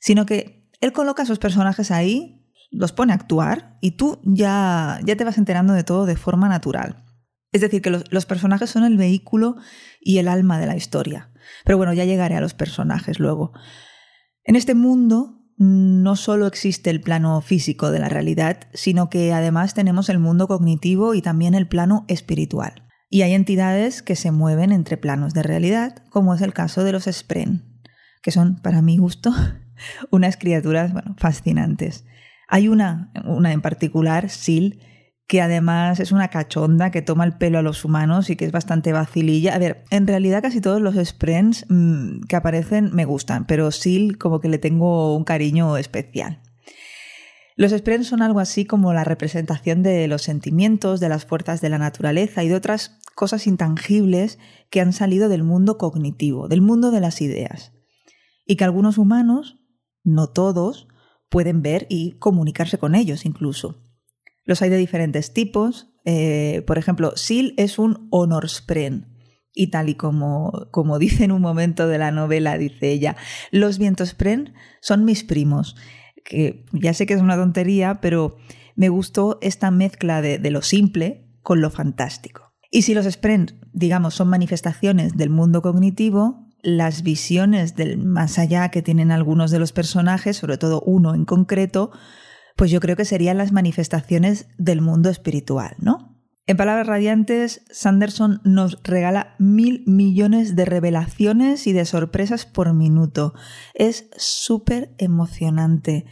sino 0.00 0.26
que 0.26 0.68
él 0.80 0.92
coloca 0.92 1.22
a 1.22 1.26
sus 1.26 1.38
personajes 1.38 1.90
ahí, 1.90 2.52
los 2.70 2.92
pone 2.92 3.12
a 3.12 3.16
actuar 3.16 3.78
y 3.80 3.92
tú 3.92 4.20
ya, 4.24 5.00
ya 5.04 5.16
te 5.16 5.24
vas 5.24 5.38
enterando 5.38 5.74
de 5.74 5.84
todo 5.84 6.06
de 6.06 6.16
forma 6.16 6.48
natural. 6.48 7.04
Es 7.52 7.62
decir, 7.62 7.80
que 7.80 7.90
los 7.90 8.26
personajes 8.26 8.68
son 8.68 8.84
el 8.84 8.98
vehículo 8.98 9.56
y 10.00 10.18
el 10.18 10.28
alma 10.28 10.60
de 10.60 10.66
la 10.66 10.76
historia. 10.76 11.30
Pero 11.64 11.78
bueno, 11.78 11.94
ya 11.94 12.04
llegaré 12.04 12.36
a 12.36 12.42
los 12.42 12.52
personajes 12.52 13.18
luego. 13.18 13.52
En 14.44 14.54
este 14.54 14.74
mundo 14.74 15.37
no 15.58 16.14
solo 16.14 16.46
existe 16.46 16.88
el 16.88 17.00
plano 17.00 17.40
físico 17.40 17.90
de 17.90 17.98
la 17.98 18.08
realidad, 18.08 18.60
sino 18.72 19.10
que 19.10 19.32
además 19.32 19.74
tenemos 19.74 20.08
el 20.08 20.20
mundo 20.20 20.46
cognitivo 20.46 21.14
y 21.14 21.22
también 21.22 21.54
el 21.54 21.66
plano 21.66 22.04
espiritual. 22.06 22.86
Y 23.10 23.22
hay 23.22 23.34
entidades 23.34 24.02
que 24.02 24.14
se 24.14 24.30
mueven 24.30 24.70
entre 24.70 24.96
planos 24.96 25.34
de 25.34 25.42
realidad, 25.42 26.04
como 26.10 26.34
es 26.34 26.42
el 26.42 26.52
caso 26.52 26.84
de 26.84 26.92
los 26.92 27.04
Spren, 27.04 27.80
que 28.22 28.30
son, 28.30 28.56
para 28.62 28.82
mi 28.82 28.98
gusto, 28.98 29.32
unas 30.10 30.36
criaturas 30.36 30.92
fascinantes. 31.16 32.04
Hay 32.46 32.68
una, 32.68 33.10
una 33.24 33.52
en 33.52 33.60
particular, 33.60 34.30
Sil, 34.30 34.80
que 35.28 35.42
además 35.42 36.00
es 36.00 36.10
una 36.10 36.28
cachonda 36.28 36.90
que 36.90 37.02
toma 37.02 37.24
el 37.24 37.36
pelo 37.36 37.58
a 37.58 37.62
los 37.62 37.84
humanos 37.84 38.30
y 38.30 38.36
que 38.36 38.46
es 38.46 38.50
bastante 38.50 38.92
vacililla. 38.92 39.54
A 39.54 39.58
ver, 39.58 39.84
en 39.90 40.06
realidad 40.06 40.40
casi 40.40 40.62
todos 40.62 40.80
los 40.80 40.96
Sprens 40.96 41.66
mm, 41.68 42.22
que 42.22 42.34
aparecen 42.34 42.90
me 42.94 43.04
gustan, 43.04 43.46
pero 43.46 43.70
Sil 43.70 44.16
como 44.16 44.40
que 44.40 44.48
le 44.48 44.56
tengo 44.56 45.14
un 45.14 45.24
cariño 45.24 45.76
especial. 45.76 46.40
Los 47.56 47.72
Spren 47.72 48.04
son 48.04 48.22
algo 48.22 48.40
así 48.40 48.64
como 48.64 48.94
la 48.94 49.04
representación 49.04 49.82
de 49.82 50.08
los 50.08 50.22
sentimientos, 50.22 50.98
de 50.98 51.10
las 51.10 51.26
fuerzas 51.26 51.60
de 51.60 51.68
la 51.68 51.78
naturaleza 51.78 52.42
y 52.42 52.48
de 52.48 52.54
otras 52.54 52.98
cosas 53.14 53.46
intangibles 53.46 54.38
que 54.70 54.80
han 54.80 54.94
salido 54.94 55.28
del 55.28 55.42
mundo 55.42 55.76
cognitivo, 55.76 56.48
del 56.48 56.62
mundo 56.62 56.90
de 56.90 57.00
las 57.00 57.20
ideas. 57.20 57.72
Y 58.46 58.56
que 58.56 58.64
algunos 58.64 58.96
humanos, 58.96 59.58
no 60.04 60.28
todos, 60.28 60.88
pueden 61.28 61.60
ver 61.60 61.86
y 61.90 62.12
comunicarse 62.18 62.78
con 62.78 62.94
ellos 62.94 63.26
incluso. 63.26 63.87
Los 64.48 64.62
hay 64.62 64.70
de 64.70 64.78
diferentes 64.78 65.34
tipos. 65.34 65.92
Eh, 66.06 66.64
por 66.66 66.78
ejemplo, 66.78 67.12
Sil 67.20 67.52
es 67.58 67.78
un 67.78 68.08
honorspren. 68.10 69.14
Y 69.52 69.68
tal 69.68 69.90
y 69.90 69.94
como, 69.94 70.68
como 70.70 70.98
dice 71.04 71.24
en 71.24 71.32
un 71.32 71.42
momento 71.42 71.86
de 71.86 71.98
la 71.98 72.10
novela, 72.10 72.56
dice 72.56 72.90
ella, 72.90 73.16
los 73.52 73.76
vientos 73.78 74.08
spren 74.08 74.54
son 74.80 75.04
mis 75.04 75.22
primos 75.22 75.76
que 76.24 76.64
ya 76.72 76.94
sé 76.94 77.06
que 77.06 77.14
es 77.14 77.20
una 77.20 77.36
tontería, 77.36 78.00
pero 78.00 78.36
me 78.76 78.88
gustó 78.88 79.38
esta 79.40 79.70
mezcla 79.70 80.22
de, 80.22 80.38
lo 80.50 80.62
simple 80.62 81.26
con 81.42 81.60
lo 81.60 81.70
fantástico. 81.70 82.52
Y 82.70 82.82
si 82.82 82.94
los 82.94 83.06
sprints, 83.06 83.54
digamos, 83.72 84.14
son 84.14 84.28
manifestaciones 84.28 85.16
del 85.16 85.30
mundo 85.30 85.62
cognitivo, 85.62 86.46
las 86.62 87.02
visiones 87.02 87.76
del 87.76 87.98
más 87.98 88.38
allá 88.38 88.70
que 88.70 88.82
tienen 88.82 89.10
algunos 89.10 89.50
de 89.50 89.58
los 89.58 89.72
personajes, 89.72 90.36
sobre 90.36 90.58
todo 90.58 90.82
uno 90.82 91.14
en 91.14 91.24
concreto, 91.24 91.92
pues 92.58 92.72
yo 92.72 92.80
creo 92.80 92.96
que 92.96 93.04
serían 93.04 93.38
las 93.38 93.52
manifestaciones 93.52 94.48
del 94.58 94.80
mundo 94.80 95.10
espiritual, 95.10 95.76
¿no? 95.78 96.16
En 96.48 96.56
palabras 96.56 96.88
radiantes, 96.88 97.62
Sanderson 97.70 98.40
nos 98.42 98.82
regala 98.82 99.36
mil 99.38 99.84
millones 99.86 100.56
de 100.56 100.64
revelaciones 100.64 101.68
y 101.68 101.72
de 101.72 101.84
sorpresas 101.84 102.46
por 102.46 102.74
minuto. 102.74 103.32
Es 103.74 104.10
súper 104.16 104.92
emocionante. 104.98 106.04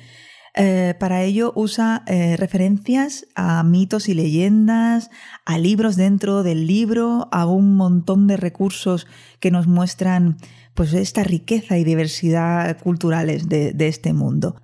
Eh, 0.54 0.94
para 1.00 1.24
ello 1.24 1.52
usa 1.56 2.04
eh, 2.06 2.36
referencias 2.36 3.26
a 3.34 3.64
mitos 3.64 4.08
y 4.08 4.14
leyendas, 4.14 5.10
a 5.46 5.58
libros 5.58 5.96
dentro 5.96 6.44
del 6.44 6.68
libro, 6.68 7.28
a 7.32 7.46
un 7.46 7.74
montón 7.74 8.28
de 8.28 8.36
recursos 8.36 9.08
que 9.40 9.50
nos 9.50 9.66
muestran 9.66 10.36
pues, 10.74 10.94
esta 10.94 11.24
riqueza 11.24 11.76
y 11.76 11.82
diversidad 11.82 12.78
culturales 12.78 13.48
de 13.48 13.74
este 13.88 14.12
mundo. 14.12 14.62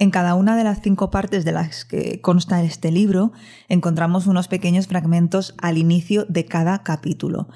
En 0.00 0.10
cada 0.10 0.34
una 0.34 0.56
de 0.56 0.64
las 0.64 0.80
cinco 0.80 1.10
partes 1.10 1.44
de 1.44 1.52
las 1.52 1.84
que 1.84 2.22
consta 2.22 2.62
este 2.62 2.90
libro 2.90 3.32
encontramos 3.68 4.26
unos 4.26 4.48
pequeños 4.48 4.86
fragmentos 4.86 5.54
al 5.58 5.76
inicio 5.76 6.24
de 6.24 6.46
cada 6.46 6.82
capítulo. 6.82 7.48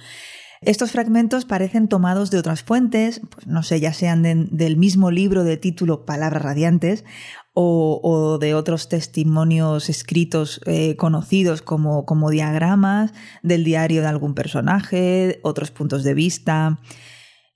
Estos 0.60 0.92
fragmentos 0.92 1.46
parecen 1.46 1.88
tomados 1.88 2.30
de 2.30 2.36
otras 2.36 2.62
fuentes, 2.62 3.22
pues 3.30 3.46
no 3.46 3.62
sé, 3.62 3.80
ya 3.80 3.94
sean 3.94 4.22
del 4.22 4.76
mismo 4.76 5.10
libro 5.10 5.42
de 5.42 5.56
título 5.56 6.04
Palabras 6.04 6.42
Radiantes 6.42 7.06
o, 7.54 8.36
de 8.38 8.54
otros 8.54 8.90
testimonios 8.90 9.88
escritos 9.88 10.60
eh, 10.66 10.96
conocidos 10.96 11.62
como, 11.62 12.04
como 12.04 12.28
diagramas 12.28 13.14
del 13.42 13.64
diario 13.64 14.02
de 14.02 14.08
algún 14.08 14.34
personaje, 14.34 15.40
otros 15.44 15.70
puntos 15.70 16.04
de 16.04 16.12
vista. 16.12 16.78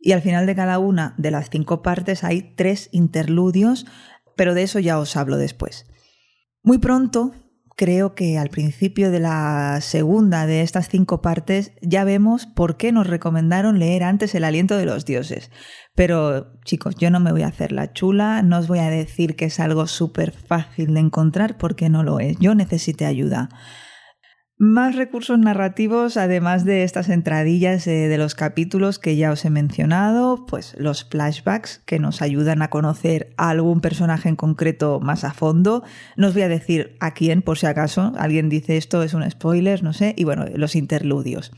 Y 0.01 0.13
al 0.13 0.23
final 0.23 0.47
de 0.47 0.55
cada 0.55 0.79
una 0.79 1.15
de 1.19 1.33
las 1.33 1.51
cinco 1.51 1.83
partes 1.83 2.23
hay 2.23 2.55
tres 2.57 2.89
interludios 2.93 3.85
pero 4.39 4.55
de 4.55 4.63
eso 4.63 4.79
ya 4.79 4.99
os 4.99 5.17
hablo 5.17 5.37
después. 5.37 5.85
Muy 6.63 6.79
pronto, 6.79 7.33
creo 7.77 8.15
que 8.15 8.39
al 8.39 8.49
principio 8.49 9.11
de 9.11 9.21
la 9.21 9.81
segunda 9.83 10.47
de 10.47 10.63
estas 10.63 10.89
cinco 10.89 11.21
partes, 11.21 11.73
ya 11.83 12.05
vemos 12.05 12.47
por 12.47 12.77
qué 12.77 12.93
nos 12.93 13.07
recomendaron 13.07 13.79
leer 13.79 14.05
antes 14.05 14.35
El 14.35 14.45
aliento 14.45 14.77
de 14.77 14.87
los 14.87 15.05
dioses. 15.05 15.51
Pero 15.95 16.59
chicos, 16.65 16.95
yo 16.97 17.11
no 17.11 17.21
me 17.21 17.33
voy 17.33 17.43
a 17.43 17.49
hacer 17.49 17.73
la 17.73 17.93
chula, 17.93 18.43
no 18.43 18.59
os 18.59 18.69
voy 18.69 18.79
a 18.79 18.91
decir 18.91 19.37
que 19.37 19.47
es 19.47 19.61
algo 19.61 19.87
súper 19.87 20.33
fácil 20.33 20.95
de 20.95 21.01
encontrar 21.01 21.59
porque 21.59 21.89
no 21.89 22.03
lo 22.03 22.21
es. 22.21 22.39
Yo 22.39 22.55
necesité 22.55 23.07
ayuda. 23.07 23.49
Más 24.61 24.97
recursos 24.97 25.39
narrativos, 25.39 26.17
además 26.17 26.65
de 26.65 26.83
estas 26.83 27.09
entradillas 27.11 27.85
de 27.85 28.19
los 28.19 28.35
capítulos 28.35 28.99
que 28.99 29.15
ya 29.15 29.31
os 29.31 29.45
he 29.45 29.51
mencionado, 29.51 30.47
pues 30.47 30.75
los 30.77 31.05
flashbacks 31.05 31.81
que 31.87 32.01
nos 32.01 32.23
ayudan 32.23 32.61
a 32.63 32.69
conocer 32.69 33.33
a 33.37 33.51
algún 33.51 33.81
personaje 33.81 34.29
en 34.29 34.35
concreto 34.35 34.99
más 34.99 35.23
a 35.23 35.33
fondo. 35.33 35.85
No 36.17 36.27
os 36.27 36.35
voy 36.35 36.43
a 36.43 36.49
decir 36.49 36.97
a 36.99 37.15
quién, 37.15 37.43
por 37.43 37.57
si 37.57 37.67
acaso 37.67 38.13
alguien 38.19 38.49
dice 38.49 38.77
esto 38.77 39.05
es 39.05 39.15
un 39.15 39.31
spoiler, 39.31 39.85
no 39.85 39.93
sé, 39.93 40.15
y 40.19 40.25
bueno, 40.25 40.45
los 40.53 40.75
interludios. 40.75 41.53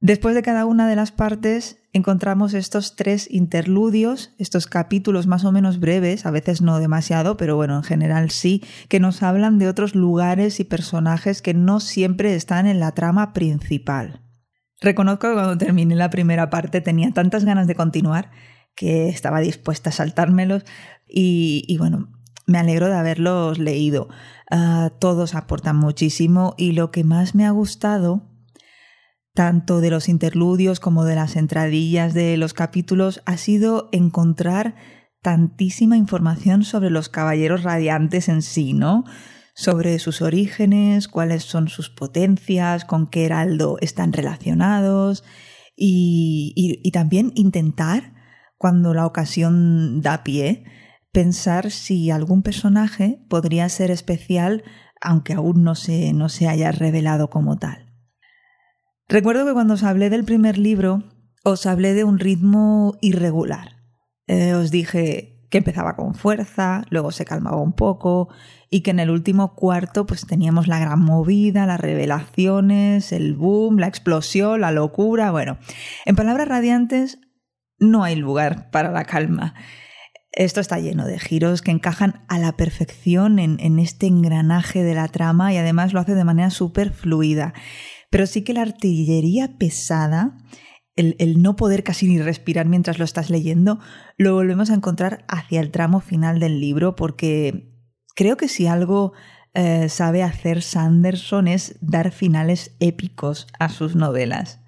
Después 0.00 0.36
de 0.36 0.42
cada 0.42 0.66
una 0.66 0.88
de 0.88 0.94
las 0.94 1.10
partes 1.10 1.83
encontramos 1.94 2.54
estos 2.54 2.96
tres 2.96 3.28
interludios, 3.30 4.32
estos 4.38 4.66
capítulos 4.66 5.28
más 5.28 5.44
o 5.44 5.52
menos 5.52 5.78
breves, 5.78 6.26
a 6.26 6.32
veces 6.32 6.60
no 6.60 6.80
demasiado, 6.80 7.36
pero 7.36 7.54
bueno, 7.54 7.76
en 7.76 7.84
general 7.84 8.30
sí, 8.30 8.62
que 8.88 8.98
nos 8.98 9.22
hablan 9.22 9.58
de 9.58 9.68
otros 9.68 9.94
lugares 9.94 10.58
y 10.58 10.64
personajes 10.64 11.40
que 11.40 11.54
no 11.54 11.78
siempre 11.78 12.34
están 12.34 12.66
en 12.66 12.80
la 12.80 12.92
trama 12.92 13.32
principal. 13.32 14.22
Reconozco 14.80 15.28
que 15.28 15.34
cuando 15.34 15.56
terminé 15.56 15.94
la 15.94 16.10
primera 16.10 16.50
parte 16.50 16.80
tenía 16.80 17.12
tantas 17.12 17.44
ganas 17.44 17.68
de 17.68 17.76
continuar 17.76 18.32
que 18.74 19.08
estaba 19.08 19.38
dispuesta 19.38 19.90
a 19.90 19.92
saltármelos 19.92 20.64
y, 21.08 21.76
bueno, 21.78 22.08
me 22.44 22.58
alegro 22.58 22.88
de 22.88 22.96
haberlos 22.96 23.60
leído. 23.60 24.08
Ah, 24.50 24.90
todos 24.98 25.36
aportan 25.36 25.76
muchísimo 25.76 26.54
y 26.58 26.72
lo 26.72 26.90
que 26.90 27.04
más 27.04 27.36
me 27.36 27.46
ha 27.46 27.50
gustado 27.52 28.33
tanto 29.34 29.80
de 29.80 29.90
los 29.90 30.08
interludios 30.08 30.80
como 30.80 31.04
de 31.04 31.16
las 31.16 31.36
entradillas 31.36 32.14
de 32.14 32.36
los 32.36 32.54
capítulos, 32.54 33.20
ha 33.26 33.36
sido 33.36 33.88
encontrar 33.92 34.76
tantísima 35.22 35.96
información 35.96 36.62
sobre 36.62 36.90
los 36.90 37.08
caballeros 37.08 37.64
radiantes 37.64 38.28
en 38.28 38.42
sí, 38.42 38.72
¿no? 38.72 39.04
Sobre 39.54 39.98
sus 39.98 40.22
orígenes, 40.22 41.08
cuáles 41.08 41.42
son 41.44 41.68
sus 41.68 41.90
potencias, 41.90 42.84
con 42.84 43.08
qué 43.08 43.24
heraldo 43.24 43.76
están 43.80 44.12
relacionados 44.12 45.24
y, 45.76 46.52
y 46.56 46.90
también 46.92 47.32
intentar, 47.34 48.14
cuando 48.56 48.94
la 48.94 49.06
ocasión 49.06 50.00
da 50.00 50.22
pie, 50.22 50.64
pensar 51.12 51.70
si 51.70 52.10
algún 52.10 52.42
personaje 52.42 53.24
podría 53.28 53.68
ser 53.68 53.90
especial 53.90 54.62
aunque 55.00 55.34
aún 55.34 55.62
no 55.62 55.74
se, 55.74 56.12
no 56.12 56.28
se 56.28 56.48
haya 56.48 56.72
revelado 56.72 57.28
como 57.28 57.58
tal. 57.58 57.83
Recuerdo 59.08 59.44
que 59.44 59.52
cuando 59.52 59.74
os 59.74 59.82
hablé 59.82 60.10
del 60.10 60.24
primer 60.24 60.58
libro, 60.58 61.02
os 61.44 61.66
hablé 61.66 61.92
de 61.92 62.04
un 62.04 62.18
ritmo 62.18 62.96
irregular. 63.02 63.82
Eh, 64.26 64.54
os 64.54 64.70
dije 64.70 65.46
que 65.50 65.58
empezaba 65.58 65.94
con 65.94 66.14
fuerza, 66.14 66.84
luego 66.90 67.12
se 67.12 67.24
calmaba 67.24 67.60
un 67.60 67.74
poco 67.74 68.28
y 68.70 68.80
que 68.80 68.90
en 68.90 68.98
el 68.98 69.10
último 69.10 69.54
cuarto 69.54 70.06
pues 70.06 70.26
teníamos 70.26 70.66
la 70.66 70.80
gran 70.80 71.00
movida, 71.00 71.66
las 71.66 71.78
revelaciones, 71.78 73.12
el 73.12 73.34
boom, 73.34 73.78
la 73.78 73.86
explosión, 73.86 74.62
la 74.62 74.72
locura. 74.72 75.30
Bueno, 75.30 75.58
en 76.06 76.16
palabras 76.16 76.48
radiantes, 76.48 77.18
no 77.78 78.02
hay 78.02 78.16
lugar 78.16 78.70
para 78.70 78.90
la 78.90 79.04
calma. 79.04 79.54
Esto 80.32 80.60
está 80.60 80.80
lleno 80.80 81.06
de 81.06 81.20
giros 81.20 81.62
que 81.62 81.70
encajan 81.70 82.24
a 82.26 82.38
la 82.38 82.52
perfección 82.56 83.38
en, 83.38 83.60
en 83.60 83.78
este 83.78 84.06
engranaje 84.06 84.82
de 84.82 84.94
la 84.94 85.06
trama 85.06 85.52
y 85.52 85.58
además 85.58 85.92
lo 85.92 86.00
hace 86.00 86.14
de 86.14 86.24
manera 86.24 86.50
súper 86.50 86.90
fluida. 86.90 87.54
Pero 88.14 88.28
sí 88.28 88.42
que 88.42 88.54
la 88.54 88.62
artillería 88.62 89.58
pesada, 89.58 90.38
el, 90.94 91.42
no 91.42 91.56
poder 91.56 91.82
casi 91.82 92.06
ni 92.06 92.22
respirar 92.22 92.64
mientras 92.64 93.00
lo 93.00 93.04
estás 93.04 93.28
leyendo, 93.28 93.80
lo 94.16 94.34
volvemos 94.34 94.70
a 94.70 94.74
encontrar 94.74 95.24
hacia 95.26 95.60
el 95.60 95.72
tramo 95.72 95.98
final 95.98 96.38
del 96.38 96.60
libro 96.60 96.94
porque 96.94 97.74
creo 98.14 98.36
que 98.36 98.46
si 98.46 98.68
algo 98.68 99.14
eh, 99.52 99.88
sabe 99.88 100.22
hacer 100.22 100.62
Sanderson 100.62 101.48
es 101.48 101.76
dar 101.80 102.12
finales 102.12 102.76
épicos 102.78 103.48
a 103.58 103.68
sus 103.68 103.96
novelas. 103.96 104.60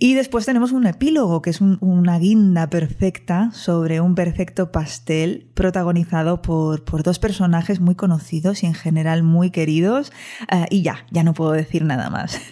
Y 0.00 0.14
después 0.14 0.46
tenemos 0.46 0.70
un 0.70 0.86
epílogo, 0.86 1.42
que 1.42 1.50
es 1.50 1.60
una 1.60 2.20
guinda 2.20 2.70
perfecta 2.70 3.50
sobre 3.52 4.00
un 4.00 4.14
perfecto 4.14 4.70
pastel 4.70 5.50
protagonizado 5.54 6.40
por, 6.40 6.84
por 6.84 7.02
dos 7.02 7.18
personajes 7.18 7.80
muy 7.80 7.96
conocidos 7.96 8.62
y 8.62 8.66
en 8.66 8.74
general 8.74 9.24
muy 9.24 9.50
queridos. 9.50 10.12
Eh, 10.52 10.66
y 10.70 10.82
ya, 10.82 11.04
ya 11.10 11.24
no 11.24 11.34
puedo 11.34 11.50
decir 11.50 11.84
nada 11.84 12.10
más. 12.10 12.38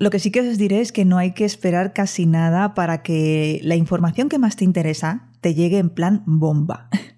lo 0.00 0.10
que 0.10 0.18
sí 0.18 0.32
que 0.32 0.40
os 0.40 0.58
diré 0.58 0.80
es 0.80 0.90
que 0.90 1.04
no 1.04 1.18
hay 1.18 1.34
que 1.34 1.44
esperar 1.44 1.92
casi 1.92 2.26
nada 2.26 2.74
para 2.74 3.02
que 3.02 3.60
la 3.62 3.76
información 3.76 4.28
que 4.28 4.40
más 4.40 4.56
te 4.56 4.64
interesa 4.64 5.30
te 5.40 5.54
llegue 5.54 5.78
en 5.78 5.90
plan 5.90 6.24
bomba. 6.26 6.88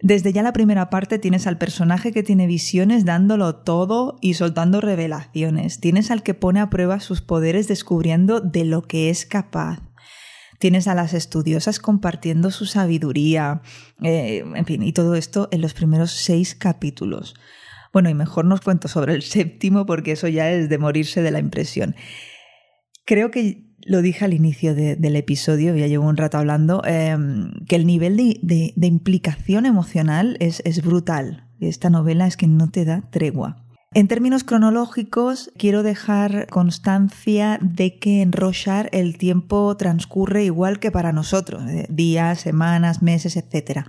Desde 0.00 0.32
ya 0.32 0.42
la 0.42 0.52
primera 0.52 0.90
parte 0.90 1.18
tienes 1.18 1.46
al 1.46 1.56
personaje 1.56 2.12
que 2.12 2.22
tiene 2.22 2.46
visiones 2.46 3.06
dándolo 3.06 3.56
todo 3.56 4.18
y 4.20 4.34
soltando 4.34 4.82
revelaciones. 4.82 5.80
Tienes 5.80 6.10
al 6.10 6.22
que 6.22 6.34
pone 6.34 6.60
a 6.60 6.68
prueba 6.68 7.00
sus 7.00 7.22
poderes 7.22 7.66
descubriendo 7.66 8.40
de 8.40 8.64
lo 8.64 8.82
que 8.82 9.08
es 9.08 9.24
capaz. 9.24 9.80
Tienes 10.58 10.86
a 10.86 10.94
las 10.94 11.14
estudiosas 11.14 11.80
compartiendo 11.80 12.50
su 12.50 12.66
sabiduría. 12.66 13.62
Eh, 14.02 14.44
en 14.54 14.66
fin, 14.66 14.82
y 14.82 14.92
todo 14.92 15.14
esto 15.14 15.48
en 15.50 15.62
los 15.62 15.72
primeros 15.72 16.10
seis 16.10 16.54
capítulos. 16.54 17.34
Bueno, 17.92 18.10
y 18.10 18.14
mejor 18.14 18.44
nos 18.44 18.60
cuento 18.60 18.88
sobre 18.88 19.14
el 19.14 19.22
séptimo 19.22 19.86
porque 19.86 20.12
eso 20.12 20.28
ya 20.28 20.50
es 20.50 20.68
de 20.68 20.78
morirse 20.78 21.22
de 21.22 21.30
la 21.30 21.38
impresión. 21.38 21.96
Creo 23.06 23.30
que 23.30 23.65
lo 23.86 24.02
dije 24.02 24.24
al 24.24 24.34
inicio 24.34 24.74
del 24.74 25.16
episodio, 25.16 25.74
ya 25.76 25.86
llevo 25.86 26.06
un 26.06 26.16
rato 26.16 26.38
hablando, 26.38 26.82
em, 26.84 27.52
que 27.66 27.76
el 27.76 27.86
nivel 27.86 28.16
de, 28.16 28.74
implicación 28.80 29.66
emocional 29.66 30.36
es, 30.40 30.60
es 30.64 30.82
brutal. 30.82 31.48
Esta 31.60 31.88
novela 31.88 32.26
es 32.26 32.36
que 32.36 32.46
no 32.46 32.70
te 32.70 32.84
da 32.84 33.02
tregua. 33.10 33.62
En 33.94 34.08
términos 34.08 34.44
cronológicos, 34.44 35.50
quiero 35.56 35.82
dejar 35.82 36.48
constancia 36.48 37.58
de 37.62 37.98
que 37.98 38.20
en 38.20 38.32
Rochar 38.32 38.90
el 38.92 39.16
tiempo 39.16 39.74
transcurre 39.76 40.44
igual 40.44 40.80
que 40.80 40.90
para 40.90 41.12
nosotros, 41.12 41.62
eh, 41.70 41.86
días, 41.88 42.40
semanas, 42.40 43.00
meses, 43.00 43.36
etc. 43.36 43.86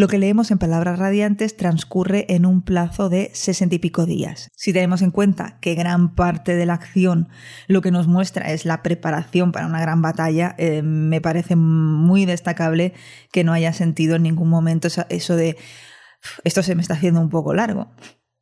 Lo 0.00 0.08
que 0.08 0.16
leemos 0.16 0.50
en 0.50 0.56
Palabras 0.56 0.98
Radiantes 0.98 1.58
transcurre 1.58 2.24
en 2.30 2.46
un 2.46 2.62
plazo 2.62 3.10
de 3.10 3.30
sesenta 3.34 3.74
y 3.74 3.80
pico 3.80 4.06
días. 4.06 4.50
Si 4.56 4.72
tenemos 4.72 5.02
en 5.02 5.10
cuenta 5.10 5.58
que 5.60 5.74
gran 5.74 6.14
parte 6.14 6.56
de 6.56 6.64
la 6.64 6.72
acción 6.72 7.28
lo 7.66 7.82
que 7.82 7.90
nos 7.90 8.08
muestra 8.08 8.50
es 8.50 8.64
la 8.64 8.82
preparación 8.82 9.52
para 9.52 9.66
una 9.66 9.78
gran 9.78 10.00
batalla, 10.00 10.54
eh, 10.56 10.80
me 10.80 11.20
parece 11.20 11.54
muy 11.54 12.24
destacable 12.24 12.94
que 13.30 13.44
no 13.44 13.52
haya 13.52 13.74
sentido 13.74 14.16
en 14.16 14.22
ningún 14.22 14.48
momento 14.48 14.88
eso 14.88 15.36
de 15.36 15.58
esto 16.44 16.62
se 16.62 16.74
me 16.74 16.80
está 16.80 16.94
haciendo 16.94 17.20
un 17.20 17.28
poco 17.28 17.52
largo. 17.52 17.92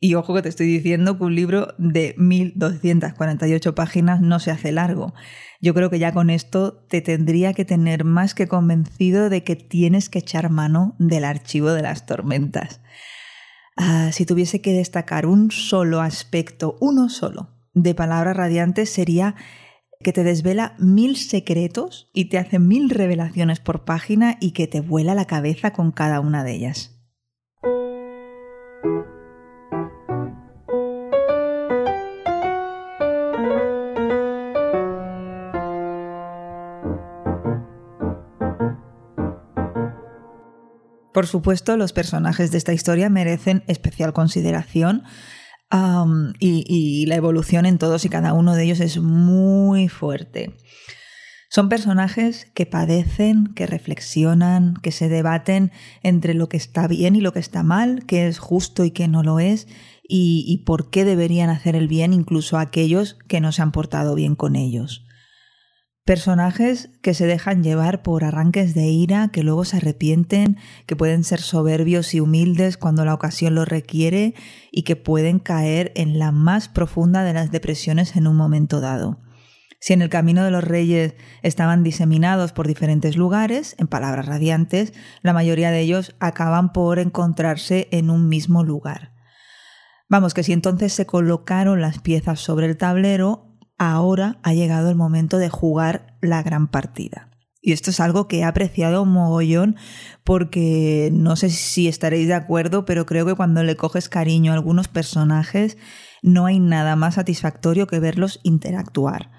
Y 0.01 0.15
ojo 0.15 0.33
que 0.35 0.43
te 0.43 0.49
estoy 0.49 0.67
diciendo 0.67 1.19
que 1.19 1.25
un 1.25 1.35
libro 1.35 1.75
de 1.79 2.15
1248 2.19 3.75
páginas 3.75 4.21
no 4.21 4.39
se 4.39 4.53
hace 4.53 4.71
largo. 4.71 5.13
Yo 5.61 5.75
creo 5.75 5.91
que 5.91 5.99
ya 5.99 6.13
con 6.13 6.31
esto 6.31 6.85
te 6.89 7.01
tendría 7.01 7.53
que 7.53 7.65
tener 7.65 8.05
más 8.05 8.35
que 8.35 8.47
convencido 8.47 9.29
de 9.29 9.43
que 9.43 9.57
tienes 9.57 10.09
que 10.09 10.21
echar 10.21 10.51
mano 10.51 10.95
del 11.01 11.25
archivo 11.25 11.73
de 11.73 11.83
las 11.83 12.07
tormentas. 12.07 12.81
Ah, 13.77 14.11
si 14.13 14.25
tuviese 14.25 14.61
que 14.61 14.73
destacar 14.73 15.27
un 15.27 15.51
solo 15.51 16.01
aspecto, 16.01 16.77
uno 16.81 17.09
solo, 17.09 17.49
de 17.75 17.95
palabras 17.95 18.37
radiantes 18.37 18.91
sería 18.91 19.35
que 20.01 20.13
te 20.13 20.23
desvela 20.23 20.77
mil 20.79 21.17
secretos 21.17 22.09
y 22.13 22.27
te 22.27 22.39
hace 22.39 22.61
mil 22.61 22.89
revelaciones 22.89 23.59
por 23.59 23.85
página 23.85 24.37
y 24.41 24.53
que 24.53 24.69
te 24.69 24.81
vuela 24.81 25.17
la 25.17 25.25
cabeza 25.25 25.73
con 25.73 25.91
cada 25.91 26.21
una 26.21 26.45
de 26.45 26.55
ellas. 26.55 26.95
Por 41.19 41.27
supuesto, 41.27 41.77
los 41.77 41.93
personajes 41.93 42.53
de 42.53 42.59
esta 42.59 42.73
historia 42.73 43.11
merecen 43.11 43.65
especial 43.67 44.13
consideración 44.13 45.03
y, 46.39 47.07
la 47.09 47.17
evolución 47.17 47.67
en 47.67 47.79
todos 47.79 48.05
y 48.05 48.09
cada 48.09 48.35
uno 48.35 48.55
de 48.55 48.63
ellos 48.63 48.79
es 48.79 48.99
muy 49.01 49.89
fuerte. 49.89 50.55
Son 51.51 51.69
personajes 51.69 52.47
que 52.55 52.67
padecen, 52.67 53.53
que 53.57 53.67
reflexionan, 53.67 54.75
que 54.81 54.93
se 54.93 55.09
debaten 55.09 55.73
entre 56.05 56.35
lo 56.35 56.49
que 56.49 56.57
está 56.57 56.87
bien 56.87 57.17
y 57.17 57.21
lo 57.21 57.33
que 57.33 57.41
está 57.41 57.65
mal, 57.65 58.05
qué 58.07 58.29
es 58.29 58.39
justo 58.39 58.85
y 58.85 58.93
qué 58.93 59.09
no 59.09 59.25
lo 59.25 59.41
es, 59.41 59.67
y, 60.09 60.45
y 60.47 60.59
por 60.59 60.89
qué 60.89 61.05
deberían 61.05 61.51
hacer 61.51 61.75
el 61.75 61.89
bien 61.89 62.13
incluso 62.13 62.59
aquellos 62.59 63.15
que 63.27 63.41
no 63.41 63.51
se 63.51 63.63
han 63.63 63.73
portado 63.73 64.15
bien 64.15 64.37
con 64.37 64.55
ellos. 64.55 65.08
Personajes 66.09 66.89
que 67.03 67.13
se 67.13 67.27
dejan 67.27 67.63
llevar 67.63 68.03
por 68.03 68.25
arranques 68.25 68.73
de 68.73 68.87
ira, 68.87 69.29
que 69.31 69.43
luego 69.43 69.67
se 69.67 69.77
arrepienten, 69.77 70.57
que 70.87 70.97
pueden 70.97 71.23
ser 71.23 71.39
soberbios 71.39 72.15
y 72.15 72.21
humildes 72.21 72.79
cuando 72.79 73.05
la 73.05 73.13
ocasión 73.13 73.55
lo 73.55 73.67
requiere 73.67 74.33
y 74.73 74.85
que 74.85 74.97
pueden 74.97 75.39
caer 75.39 75.93
en 75.97 76.19
la 76.19 76.33
más 76.33 76.71
profunda 76.71 77.25
de 77.25 77.35
las 77.35 77.51
depresiones 77.51 78.17
en 78.17 78.27
un 78.27 78.37
momento 78.37 78.81
dado. 78.81 79.21
Si 79.81 79.93
en 79.93 80.01
el 80.01 80.09
camino 80.09 80.43
de 80.45 80.51
los 80.51 80.65
reyes 80.65 81.15
estaban 81.43 81.83
diseminados 81.83 82.55
por 82.55 82.67
diferentes 82.67 83.19
lugares, 83.19 83.77
en 83.79 83.87
palabras 83.87 84.25
radiantes, 84.25 84.95
la 85.21 85.35
mayoría 85.35 85.71
de 85.71 85.81
ellos 85.81 86.17
acaban 86.21 86.73
por 86.73 87.01
encontrarse 87.01 87.87
en 87.91 88.09
un 88.09 88.31
mismo 88.31 88.65
lugar. 88.65 89.13
Vamos, 90.09 90.33
que 90.33 90.43
si 90.43 90.55
entonces 90.55 90.95
se 90.95 91.05
colocaron 91.05 91.83
las 91.83 91.99
piezas 91.99 92.41
sobre 92.41 92.65
el 92.65 92.79
tablero, 92.79 93.48
ahora 93.79 94.39
ha 94.43 94.53
llegado 94.53 94.91
el 94.91 94.97
momento 94.97 95.39
de 95.39 95.49
jugar 95.49 96.19
la 96.21 96.43
gran 96.43 96.69
partida. 96.69 97.31
Y 97.61 97.73
esto 97.73 97.91
es 97.91 98.01
algo 98.01 98.29
que 98.29 98.39
he 98.39 98.45
apreciado 98.45 99.03
un 99.03 99.11
mogollón 99.11 99.77
porque 100.25 101.11
no 101.13 101.37
sé 101.37 101.51
si 101.51 101.89
estaréis 101.89 102.29
de 102.29 102.35
acuerdo, 102.35 102.85
pero 102.85 103.05
creo 103.05 103.27
que 103.27 103.35
cuando 103.35 103.63
le 103.63 103.77
coges 103.77 104.09
cariño 104.09 104.53
a 104.53 104.55
algunos 104.55 104.89
personajes 104.89 105.77
no 106.23 106.47
hay 106.47 106.61
nada 106.61 106.97
más 106.97 107.15
satisfactorio 107.15 107.87
que 107.87 108.01
verlos 108.01 108.41
interactuar. 108.43 109.31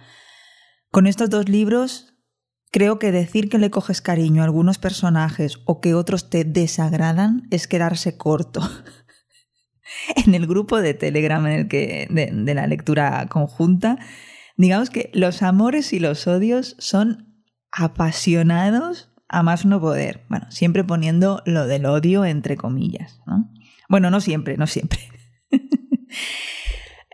Con 0.92 1.08
estos 1.08 1.30
dos 1.30 1.48
libros 1.48 2.14
creo 2.72 3.00
que 3.00 3.12
decir 3.12 3.50
que 3.50 3.58
le 3.58 3.72
coges 3.72 4.02
cariño 4.02 4.42
a 4.42 4.46
algunos 4.46 4.78
personajes 4.78 5.60
o 5.66 5.80
que 5.80 5.94
otros 5.94 6.30
te 6.30 6.44
desagradan 6.44 7.48
es 7.52 7.68
quedarse 7.68 8.18
corto. 8.18 8.62
en 10.26 10.36
el 10.36 10.46
grupo 10.46 10.82
de 10.82 10.94
Telegram 10.94 11.46
en 11.48 11.54
el 11.54 11.68
que, 11.68 12.08
de 12.10 12.54
la 12.54 12.68
lectura 12.68 13.26
conjunta 13.30 13.98
Digamos 14.60 14.90
que 14.90 15.10
los 15.14 15.42
amores 15.42 15.94
y 15.94 16.00
los 16.00 16.28
odios 16.28 16.76
son 16.80 17.34
apasionados 17.72 19.10
a 19.30 19.42
más 19.42 19.66
no 19.66 19.80
poder. 19.80 20.26
Bueno, 20.28 20.48
siempre 20.50 20.84
poniendo 20.84 21.42
lo 21.46 21.66
del 21.66 21.86
odio 21.86 22.26
entre 22.26 22.58
comillas. 22.58 23.22
¿no? 23.26 23.50
Bueno, 23.88 24.12
no 24.12 24.20
siempre, 24.20 24.58
no 24.58 24.68
siempre. 24.68 25.00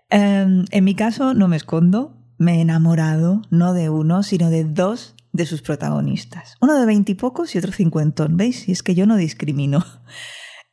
Em, 0.09 0.65
en 0.71 0.83
mi 0.83 0.95
caso 0.95 1.33
no 1.33 1.47
me 1.47 1.57
escondo, 1.57 2.17
me 2.37 2.57
he 2.57 2.61
enamorado 2.61 3.41
no 3.49 3.73
de 3.73 3.89
uno, 3.89 4.23
sino 4.23 4.49
de 4.49 4.63
dos 4.63 5.15
de 5.31 5.45
sus 5.45 5.61
protagonistas. 5.61 6.55
Uno 6.61 6.79
de 6.79 6.85
veintipocos 6.85 7.53
y, 7.53 7.57
y 7.57 7.59
otro 7.59 7.71
cincuentón, 7.73 8.37
¿veis? 8.37 8.67
Y 8.69 8.71
es 8.71 8.81
que 8.81 8.95
yo 8.95 9.05
no 9.05 9.17
discrimino. 9.17 9.83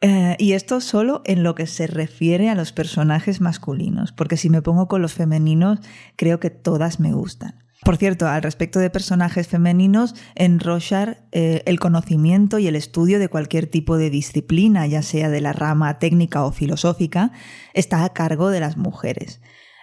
Eh, 0.05 0.35
y 0.39 0.53
esto 0.53 0.81
solo 0.81 1.23
en 1.25 1.45
lo 1.45 1.55
que 1.55 1.69
se 1.69 1.87
refiere 1.87 2.51
a 2.51 2.57
los 2.57 2.73
personajes 2.73 3.41
masculinos, 3.41 4.11
porque 4.11 4.37
si 4.37 4.51
me 4.51 4.61
pongo 4.61 4.89
con 4.89 5.01
los 5.01 5.15
femeninos, 5.15 5.79
creo 6.17 6.41
que 6.41 6.51
todas 6.51 6.99
me 6.99 7.13
gustan. 7.13 7.63
Por 7.85 7.97
cierto, 7.97 8.29
al 8.29 8.43
respecto 8.43 8.81
de 8.81 8.91
personajes 8.91 9.47
femeninos, 9.47 10.15
en 10.35 10.59
Rochard 10.59 11.19
eh, 11.31 11.63
el 11.67 11.79
conocimiento 11.79 12.59
y 12.59 12.67
el 12.67 12.75
estudio 12.77 13.21
de 13.21 13.29
cualquier 13.29 13.69
tipo 13.69 13.97
de 13.97 14.11
disciplina, 14.11 14.87
ya 14.89 15.03
sea 15.03 15.31
de 15.31 15.41
la 15.41 15.53
rama 15.53 15.99
técnica 16.01 16.45
o 16.45 16.51
filosófica, 16.51 17.31
está 17.73 18.05
a 18.05 18.13
cargo 18.13 18.51
de 18.51 18.61
las 18.61 18.77
mujeres. 18.77 19.41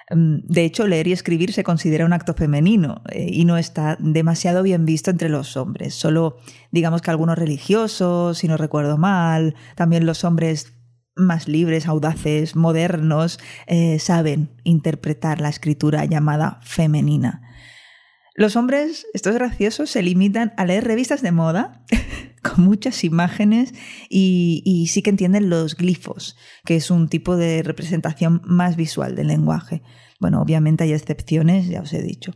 Mm, 0.10 0.38
de 0.44 0.66
hecho, 0.66 0.88
leer 0.88 1.08
y 1.08 1.12
escribir 1.12 1.54
se 1.54 1.64
considera 1.64 2.06
un 2.06 2.14
acto 2.14 2.34
femenino 2.34 3.02
eh, 3.12 3.28
y 3.32 3.46
no 3.46 3.58
está 3.58 3.98
demasiado 4.00 4.64
bien 4.64 4.86
visto 4.86 5.12
entre 5.12 5.30
los 5.30 5.56
hombres. 5.58 5.94
Solo 5.94 6.38
digamos 6.72 7.02
que 7.02 7.12
algunos 7.12 7.38
religiosos, 7.38 8.40
si 8.40 8.48
no 8.48 8.58
recuerdo 8.58 8.98
mal, 8.98 9.56
también 9.76 10.06
los 10.06 10.24
hombres 10.24 10.74
más 11.16 11.48
libres, 11.48 11.88
audaces, 11.88 12.56
modernos, 12.56 13.40
eh, 13.68 14.00
saben 14.00 14.50
interpretar 14.64 15.42
la 15.42 15.50
escritura 15.50 16.06
llamada 16.06 16.60
femenina. 16.64 17.42
Los 18.40 18.56
hombres, 18.56 19.06
esto 19.14 19.32
es 19.32 19.36
gracioso, 19.36 19.86
se 19.86 20.02
limitan 20.02 20.54
a 20.56 20.64
leer 20.64 20.86
revistas 20.86 21.22
de 21.22 21.34
moda 21.34 21.84
con 22.42 22.64
muchas 22.64 23.04
imágenes 23.04 23.74
y, 24.10 24.88
sí 24.90 25.02
que 25.02 25.10
entienden 25.10 25.50
los 25.50 25.76
glifos, 25.76 26.38
que 26.64 26.78
es 26.78 26.90
un 26.90 27.10
tipo 27.10 27.36
de 27.36 27.64
representación 27.64 28.42
más 28.46 28.78
visual 28.78 29.14
del 29.18 29.28
lenguaje. 29.28 29.82
Bueno, 30.22 30.42
obviamente 30.42 30.86
hay 30.86 30.94
excepciones, 30.94 31.68
ya 31.68 31.82
os 31.82 31.92
he 31.92 32.02
dicho. 32.02 32.34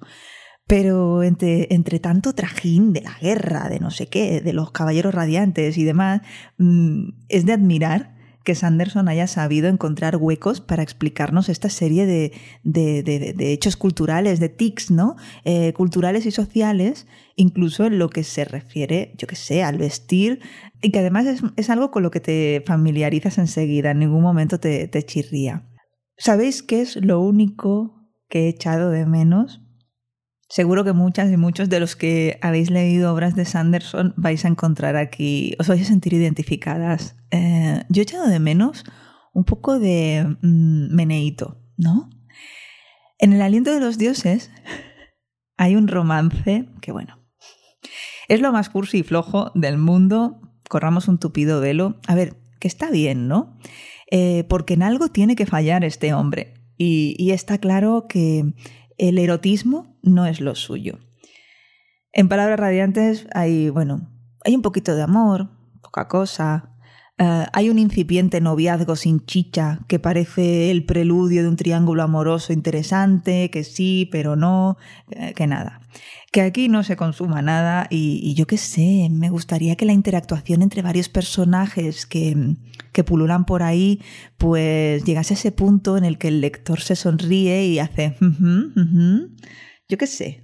Pero 0.68 1.24
entre, 1.24 1.74
entre, 1.74 2.00
tanto 2.00 2.36
trajín 2.36 2.92
de 2.92 3.04
la 3.04 3.18
guerra, 3.22 3.70
de 3.70 3.80
no 3.80 3.90
sé 3.90 4.08
qué, 4.08 4.42
de 4.42 4.52
los 4.52 4.72
caballeros 4.72 5.16
radiantes 5.16 5.78
y 5.78 5.86
demás, 5.86 6.20
mm, 6.58 7.12
es 7.30 7.46
de 7.46 7.54
admirar 7.54 8.14
que 8.44 8.56
Sanderson 8.56 9.08
haya 9.08 9.28
sabido 9.28 9.70
encontrar 9.70 10.18
huecos 10.18 10.60
para 10.60 10.84
explicarnos 10.84 11.50
esta 11.50 11.70
serie 11.70 12.06
de, 12.06 12.34
de, 12.64 13.54
hechos 13.54 13.78
culturales, 13.78 14.40
de 14.40 14.50
tics, 14.50 14.92
¿no? 14.92 15.16
Eh, 15.46 15.74
culturales 15.74 16.26
y 16.26 16.32
sociales, 16.32 17.08
incluso 17.36 17.86
en 17.86 18.00
lo 18.00 18.10
que 18.10 18.24
se 18.24 18.46
refiere, 18.46 19.14
yo 19.18 19.28
qué 19.28 19.36
sé, 19.36 19.64
al 19.64 19.78
vestir, 19.78 20.42
y 20.82 20.92
que 20.92 21.00
además 21.00 21.26
es, 21.26 21.42
es, 21.56 21.70
algo 21.70 21.90
con 21.90 22.04
lo 22.04 22.12
que 22.12 22.20
te 22.20 22.64
familiarizas 22.66 23.38
enseguida, 23.38 23.92
en 23.92 24.00
ningún 24.00 24.22
momento 24.22 24.60
te, 24.60 24.88
te 24.88 25.04
chirría. 25.04 25.70
¿Sabéis 26.18 26.64
qué 26.64 26.82
es 26.82 26.98
lo 26.98 27.22
único 27.22 28.10
que 28.30 28.46
he 28.46 28.50
echado 28.50 28.90
de 28.90 29.06
menos? 29.06 29.63
Seguro 30.54 30.84
que 30.84 30.94
muchas 30.94 31.32
y 31.32 31.38
muchos 31.38 31.68
de 31.68 31.80
los 31.80 31.96
que 31.96 32.38
habéis 32.44 32.70
leído 32.70 33.12
obras 33.12 33.36
de 33.36 33.44
Sanderson 33.44 34.14
vais 34.18 34.46
a 34.46 34.48
encontrar 34.48 34.98
aquí, 34.98 35.56
os 35.58 35.68
vais 35.68 35.82
a 35.82 35.86
sentir 35.86 36.14
identificadas. 36.14 37.16
Eh, 37.32 37.82
yo 37.90 38.02
he 38.02 38.04
echado 38.04 38.28
de 38.28 38.38
menos 38.38 38.84
un 39.34 39.46
poco 39.46 39.80
de 39.80 40.38
mm, 40.44 40.94
meneíto, 40.94 41.60
¿no? 41.76 42.08
En 43.18 43.34
el 43.34 43.42
aliento 43.42 43.74
de 43.74 43.80
los 43.80 43.98
dioses 43.98 44.52
hay 45.58 45.76
un 45.76 45.88
romance 45.88 46.70
que, 46.82 46.92
bueno, 46.92 47.18
es 48.28 48.40
lo 48.40 48.52
más 48.52 48.70
cursi 48.70 49.00
y 49.00 49.04
flojo 49.04 49.52
del 49.56 49.80
mundo. 49.80 50.40
Corramos 50.70 51.08
un 51.08 51.18
tupido 51.18 51.62
velo. 51.62 52.00
A 52.06 52.14
ver, 52.14 52.38
que 52.60 52.68
está 52.68 52.92
bien, 52.92 53.28
¿no? 53.28 53.58
Eh, 54.12 54.44
porque 54.48 54.76
en 54.76 54.84
algo 54.84 55.08
tiene 55.08 55.36
que 55.36 55.48
fallar 55.48 55.84
este 55.84 56.14
hombre. 56.14 56.54
y 56.78 57.32
está 57.32 57.58
claro 57.58 58.06
que 58.08 58.54
el 59.00 59.18
erotismo 59.18 59.93
no 60.04 60.28
es 60.28 60.40
lo 60.40 60.54
suyo. 60.54 61.00
En 62.12 62.30
palabras 62.30 62.60
radiantes 62.60 63.26
hay, 63.34 63.70
bueno, 63.70 64.12
hay 64.46 64.56
un 64.56 64.62
poquito 64.62 64.96
de 64.96 65.02
amor, 65.02 65.50
poca 65.82 66.08
cosa, 66.08 66.74
eh, 67.18 67.46
hay 67.54 67.70
un 67.70 67.78
incipiente 67.78 68.42
noviazgo 68.42 68.96
sin 68.96 69.24
chicha 69.26 69.80
que 69.88 70.00
parece 70.00 70.72
el 70.72 70.86
preludio 70.86 71.44
de 71.44 71.50
un 71.50 71.56
triángulo 71.56 72.02
amoroso 72.02 72.54
interesante, 72.54 73.50
que 73.52 73.64
sí, 73.64 74.10
pero 74.12 74.36
no, 74.36 74.78
eh, 75.12 75.34
que 75.36 75.46
nada. 75.46 75.82
Que 76.32 76.42
aquí 76.42 76.70
no 76.70 76.84
se 76.84 76.96
consuma 76.96 77.44
nada 77.44 77.86
y, 77.92 78.34
yo 78.34 78.48
qué 78.48 78.58
sé, 78.58 79.10
me 79.12 79.30
gustaría 79.30 79.76
que 79.76 79.86
la 79.86 79.94
interactuación 79.94 80.64
entre 80.64 80.82
varios 80.82 81.08
personajes 81.08 82.08
que, 82.08 82.56
que 82.92 83.04
pululan 83.04 83.46
por 83.46 83.62
ahí, 83.62 84.02
pues 84.38 85.04
llegase 85.04 85.36
a 85.36 85.38
ese 85.38 85.52
punto 85.52 85.96
en 85.96 86.06
el 86.06 86.18
que 86.18 86.30
el 86.30 86.42
lector 86.42 86.82
se 86.82 86.96
sonríe 86.96 87.68
y 87.68 87.78
hace, 87.78 88.18
yo 89.94 89.98
qué 90.00 90.08
sé, 90.08 90.44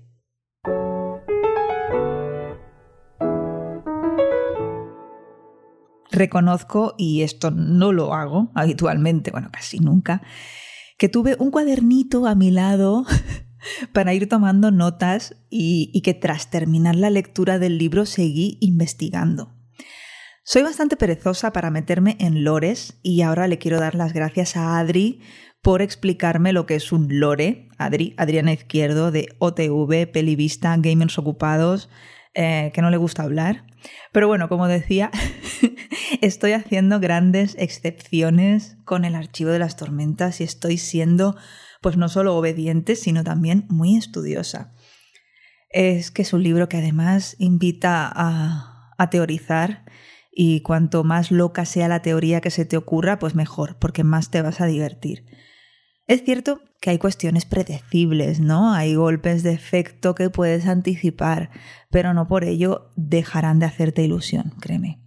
reconozco, 6.11 6.93
y 6.99 7.23
esto 7.23 7.49
no 7.49 7.91
lo 7.91 8.13
hago 8.13 8.51
habitualmente, 8.53 9.31
bueno, 9.31 9.49
casi 9.51 9.79
nunca, 9.79 10.21
que 10.99 11.09
tuve 11.09 11.35
un 11.39 11.49
cuadernito 11.49 12.27
a 12.27 12.35
mi 12.35 12.51
lado 12.51 13.05
para 13.93 14.13
ir 14.13 14.29
tomando 14.29 14.69
notas 14.69 15.35
y, 15.49 15.99
que 16.03 16.13
tras 16.13 16.51
terminar 16.51 16.95
la 16.95 17.09
lectura 17.09 17.57
del 17.57 17.79
libro 17.79 18.05
seguí 18.05 18.59
investigando. 18.61 19.55
Soy 20.43 20.61
bastante 20.61 20.95
perezosa 20.95 21.51
para 21.53 21.71
meterme 21.71 22.17
en 22.19 22.43
lores 22.43 22.99
y 23.01 23.23
ahora 23.23 23.47
le 23.47 23.57
quiero 23.57 23.79
dar 23.79 23.95
las 23.95 24.13
gracias 24.13 24.55
a 24.57 24.77
Adri 24.77 25.21
por 25.61 25.81
explicarme 25.81 26.53
lo 26.53 26.65
que 26.65 26.75
es 26.75 26.91
un 26.91 27.19
lore. 27.19 27.69
Adri, 27.77 28.13
Adriana 28.17 28.53
Izquierdo 28.53 29.11
de 29.11 29.35
OTV, 29.39 30.11
Pelivista, 30.11 30.75
Gamers 30.77 31.17
Ocupados, 31.17 31.89
eh, 32.33 32.71
que 32.73 32.81
no 32.81 32.89
le 32.89 32.97
gusta 32.97 33.23
hablar. 33.23 33.65
Pero 34.11 34.27
bueno, 34.27 34.49
como 34.49 34.67
decía, 34.67 35.11
estoy 36.21 36.53
haciendo 36.53 36.99
grandes 36.99 37.55
excepciones 37.57 38.77
con 38.85 39.05
el 39.05 39.15
archivo 39.15 39.51
de 39.51 39.59
las 39.59 39.75
tormentas 39.75 40.41
y 40.41 40.43
estoy 40.43 40.77
siendo 40.77 41.35
pues 41.81 41.95
no 41.95 42.09
solo 42.09 42.35
obediente, 42.35 42.95
sino 42.95 43.23
también 43.23 43.65
muy 43.69 43.95
estudiosa. 43.95 44.73
Es 45.69 46.11
que 46.11 46.23
es 46.23 46.33
un 46.33 46.43
libro 46.43 46.67
que 46.67 46.77
además 46.77 47.35
invita 47.39 48.11
a, 48.13 48.91
a 48.97 49.09
teorizar 49.09 49.85
y 50.31 50.61
cuanto 50.61 51.03
más 51.03 51.31
loca 51.31 51.65
sea 51.65 51.87
la 51.87 52.01
teoría 52.01 52.41
que 52.41 52.49
se 52.49 52.65
te 52.65 52.77
ocurra, 52.77 53.19
pues 53.19 53.35
mejor, 53.35 53.77
porque 53.79 54.03
más 54.03 54.29
te 54.29 54.41
vas 54.41 54.61
a 54.61 54.65
divertir. 54.65 55.25
Es 56.09 56.23
cierto 56.23 56.59
que 56.81 56.89
hay 56.89 56.97
cuestiones 56.97 57.45
predecibles, 57.45 58.39
¿no? 58.39 58.73
Hay 58.73 58.95
golpes 58.95 59.43
de 59.43 59.53
efecto 59.53 60.15
que 60.15 60.31
puedes 60.31 60.65
anticipar, 60.65 61.51
pero 61.91 62.15
no 62.15 62.27
por 62.27 62.45
ello 62.45 62.89
dejarán 62.95 63.59
de 63.59 63.67
hacerte 63.67 64.01
ilusión, 64.01 64.55
créeme. 64.59 64.99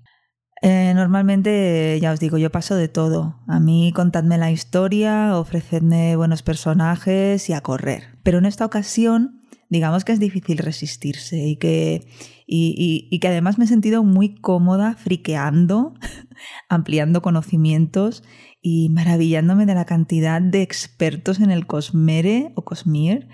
Eh, 0.63 0.93
normalmente, 0.95 1.99
ya 2.01 2.13
os 2.13 2.21
digo, 2.21 2.39
yo 2.39 2.53
paso 2.53 2.77
de 2.77 2.87
todo. 2.87 3.41
A 3.49 3.59
mí 3.59 3.93
contadme 3.93 4.39
la 4.39 4.53
historia, 4.53 5.37
ofrecedme 5.37 6.15
buenos 6.15 6.45
personajes 6.45 7.51
y 7.51 7.53
a 7.53 7.63
correr. 7.63 8.21
Pero 8.23 8.39
en 8.39 8.47
esta 8.47 8.65
ocasión, 8.65 9.42
digamos 9.73 10.05
que 10.05 10.13
es 10.13 10.21
difícil 10.21 10.59
resistirse 10.59 11.39
y 11.39 11.57
que, 11.57 12.07
y, 12.47 13.19
que 13.19 13.29
además 13.29 13.57
me 13.57 13.65
he 13.65 13.69
sentido 13.69 14.05
muy 14.05 14.35
cómoda 14.35 14.97
friqueando, 14.97 15.95
ampliando 16.69 17.23
conocimientos 17.23 18.23
y 18.61 18.91
maravillándome 18.91 19.65
de 19.65 19.75
la 19.75 19.87
cantidad 19.87 20.43
de 20.43 20.61
expertos 20.61 21.41
en 21.41 21.51
el 21.51 21.67
Cosmere 21.67 22.53
o 22.55 22.67
Cosmere 22.67 23.29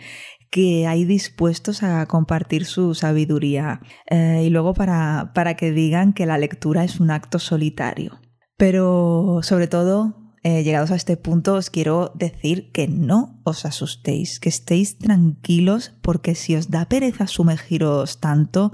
que 0.51 0.87
hay 0.87 1.05
dispuestos 1.05 1.83
a 1.83 2.07
compartir 2.07 2.67
su 2.67 2.95
sabiduría 2.95 3.81
eh, 4.09 4.45
y 4.47 4.51
luego 4.51 4.75
para, 4.75 5.33
para 5.35 5.57
que 5.57 5.73
digan 5.73 6.13
que 6.13 6.25
la 6.25 6.39
lectura 6.39 6.85
es 6.85 7.01
un 7.01 7.11
acto 7.11 7.41
solitario. 7.41 8.21
Pero 8.57 9.41
sobre 9.43 9.67
todo, 9.67 10.28
eh, 10.49 10.63
llegados 10.65 10.91
a 10.91 10.97
este 10.97 11.19
punto, 11.19 11.57
os 11.57 11.69
quiero 11.69 12.11
decir 12.15 12.73
que 12.73 12.89
no 12.89 13.39
os 13.45 13.67
asustéis, 13.67 14.41
que 14.41 14.49
estéis 14.49 14.97
tranquilos 14.97 15.93
porque 16.01 16.35
si 16.35 16.57
os 16.57 16.71
da 16.71 16.87
pereza 16.87 17.27
sumergiros 17.27 18.19
tanto, 18.19 18.73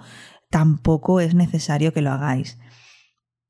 tampoco 0.50 1.18
es 1.18 1.34
necesario 1.34 1.92
que 1.92 2.00
lo 2.00 2.12
hagáis. 2.12 2.60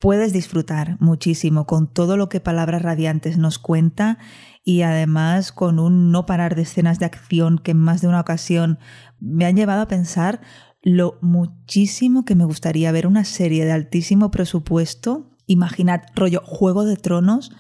Puedes 0.01 0.33
disfrutar 0.33 0.97
muchísimo 1.01 1.67
con 1.67 1.93
todo 1.93 2.17
lo 2.17 2.31
que 2.31 2.41
Palabras 2.41 2.81
Radiantes 2.81 3.37
nos 3.37 3.59
cuenta 3.59 4.17
y 4.65 4.81
además 4.81 5.53
con 5.53 5.79
un 5.79 6.11
no 6.11 6.25
parar 6.25 6.55
de 6.55 6.63
escenas 6.63 6.99
de 6.99 7.05
acción 7.05 7.59
que 7.59 7.73
en 7.73 7.79
más 7.79 8.01
de 8.01 8.09
una 8.09 8.21
ocasión 8.21 8.79
me 9.21 9.45
han 9.45 9.55
llevado 9.55 9.83
a 9.83 9.89
pensar 9.89 10.41
lo 10.81 11.19
muchísimo 11.21 12.25
que 12.25 12.37
me 12.37 12.47
gustaría 12.47 12.91
ver 12.91 13.07
una 13.07 13.25
serie 13.25 13.67
de 13.67 13.73
altísimo 13.73 14.31
presupuesto, 14.31 15.37
imaginad 15.47 16.01
rollo 16.15 16.41
Juego 16.43 16.87
de 16.87 16.97
Tronos, 16.97 17.53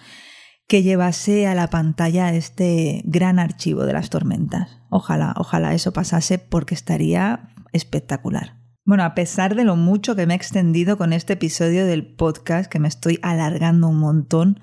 que 0.66 0.82
llevase 0.82 1.46
a 1.46 1.54
la 1.54 1.68
pantalla 1.68 2.34
este 2.34 3.02
gran 3.04 3.38
archivo 3.38 3.84
de 3.84 3.92
las 3.92 4.10
tormentas. 4.10 4.80
Ojalá, 4.90 5.34
ojalá 5.36 5.74
eso 5.74 5.92
pasase 5.92 6.38
porque 6.38 6.74
estaría 6.74 7.50
espectacular. 7.72 8.56
Bueno, 8.86 9.04
a 9.04 9.14
pesar 9.14 9.54
de 9.56 9.64
lo 9.64 9.76
mucho 9.76 10.14
que 10.14 10.26
me 10.26 10.34
he 10.34 10.36
extendido 10.36 10.96
con 10.96 11.12
este 11.12 11.34
episodio 11.34 11.86
del 11.86 12.06
podcast, 12.06 12.70
que 12.70 12.78
me 12.78 12.88
estoy 12.88 13.18
alargando 13.22 13.88
un 13.88 13.98
montón, 13.98 14.60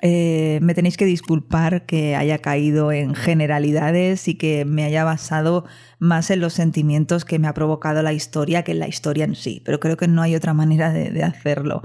eh, 0.00 0.60
me 0.62 0.74
tenéis 0.74 0.96
que 0.96 1.04
disculpar 1.04 1.84
que 1.84 2.14
haya 2.14 2.38
caído 2.38 2.92
en 2.92 3.16
generalidades 3.16 4.28
y 4.28 4.36
que 4.36 4.64
me 4.64 4.84
haya 4.84 5.02
basado 5.02 5.64
más 5.98 6.30
en 6.30 6.40
los 6.40 6.52
sentimientos 6.52 7.24
que 7.24 7.40
me 7.40 7.48
ha 7.48 7.54
provocado 7.54 8.02
la 8.02 8.12
historia 8.12 8.62
que 8.62 8.72
en 8.72 8.78
la 8.78 8.88
historia 8.88 9.24
en 9.24 9.34
sí, 9.34 9.62
pero 9.64 9.80
creo 9.80 9.96
que 9.96 10.06
no 10.06 10.22
hay 10.22 10.36
otra 10.36 10.54
manera 10.54 10.92
de 10.92 11.22
hacerlo. 11.24 11.82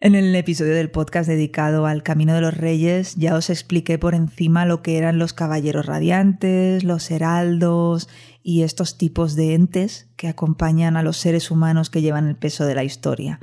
En 0.00 0.14
el 0.14 0.34
episodio 0.34 0.74
del 0.74 0.90
podcast 0.90 1.28
dedicado 1.28 1.86
al 1.86 2.02
Camino 2.02 2.34
de 2.34 2.40
los 2.40 2.56
Reyes 2.56 3.14
ya 3.14 3.36
os 3.36 3.48
expliqué 3.48 3.98
por 3.98 4.14
encima 4.14 4.66
lo 4.66 4.82
que 4.82 4.98
eran 4.98 5.18
los 5.18 5.32
caballeros 5.32 5.86
radiantes, 5.86 6.84
los 6.84 7.10
heraldos 7.10 8.08
y 8.42 8.62
estos 8.62 8.98
tipos 8.98 9.36
de 9.36 9.54
entes 9.54 10.10
que 10.16 10.28
acompañan 10.28 10.96
a 10.96 11.02
los 11.02 11.16
seres 11.16 11.50
humanos 11.50 11.90
que 11.90 12.02
llevan 12.02 12.28
el 12.28 12.36
peso 12.36 12.66
de 12.66 12.74
la 12.74 12.84
historia. 12.84 13.40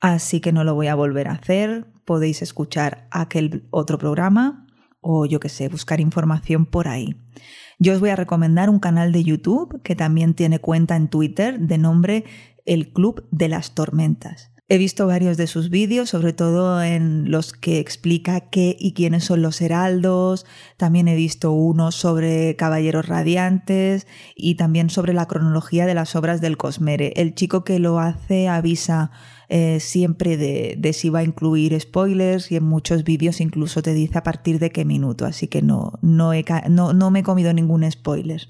Así 0.00 0.40
que 0.40 0.52
no 0.52 0.64
lo 0.64 0.74
voy 0.74 0.88
a 0.88 0.94
volver 0.94 1.28
a 1.28 1.32
hacer, 1.32 1.86
podéis 2.04 2.42
escuchar 2.42 3.08
aquel 3.10 3.66
otro 3.70 3.96
programa 3.96 4.66
o 5.00 5.26
yo 5.26 5.38
que 5.38 5.48
sé, 5.48 5.68
buscar 5.68 6.00
información 6.00 6.66
por 6.66 6.88
ahí. 6.88 7.16
Yo 7.78 7.94
os 7.94 8.00
voy 8.00 8.10
a 8.10 8.16
recomendar 8.16 8.68
un 8.68 8.78
canal 8.78 9.12
de 9.12 9.22
YouTube 9.22 9.80
que 9.82 9.94
también 9.94 10.34
tiene 10.34 10.58
cuenta 10.58 10.96
en 10.96 11.08
Twitter 11.08 11.60
de 11.60 11.78
nombre 11.78 12.24
El 12.66 12.92
Club 12.92 13.26
de 13.30 13.48
las 13.48 13.74
Tormentas. 13.74 14.53
He 14.66 14.78
visto 14.78 15.06
varios 15.06 15.36
de 15.36 15.46
sus 15.46 15.68
vídeos, 15.68 16.08
sobre 16.08 16.32
todo 16.32 16.82
en 16.82 17.30
los 17.30 17.52
que 17.52 17.80
explica 17.80 18.48
qué 18.48 18.74
y 18.78 18.94
quiénes 18.94 19.24
son 19.24 19.42
los 19.42 19.60
heraldos. 19.60 20.46
También 20.78 21.06
he 21.06 21.14
visto 21.14 21.52
uno 21.52 21.92
sobre 21.92 22.56
caballeros 22.56 23.06
radiantes 23.06 24.06
y 24.34 24.54
también 24.54 24.88
sobre 24.88 25.12
la 25.12 25.26
cronología 25.26 25.84
de 25.84 25.92
las 25.92 26.16
obras 26.16 26.40
del 26.40 26.56
Cosmere. 26.56 27.12
El 27.16 27.34
chico 27.34 27.62
que 27.62 27.78
lo 27.78 27.98
hace 27.98 28.48
avisa 28.48 29.10
eh, 29.50 29.80
siempre 29.80 30.38
de, 30.38 30.92
si 30.94 31.10
va 31.10 31.18
a 31.18 31.24
incluir 31.24 31.78
spoilers 31.78 32.50
y 32.50 32.56
en 32.56 32.64
muchos 32.64 33.04
vídeos 33.04 33.42
incluso 33.42 33.82
te 33.82 33.92
dice 33.92 34.16
a 34.16 34.22
partir 34.22 34.58
de 34.60 34.70
qué 34.70 34.86
minuto, 34.86 35.26
así 35.26 35.46
que 35.46 35.60
no, 35.60 35.92
no, 36.00 36.32
no, 36.70 36.92
no 36.94 37.10
me 37.10 37.18
he 37.18 37.22
comido 37.22 37.52
ningún 37.52 37.90
spoiler. 37.92 38.48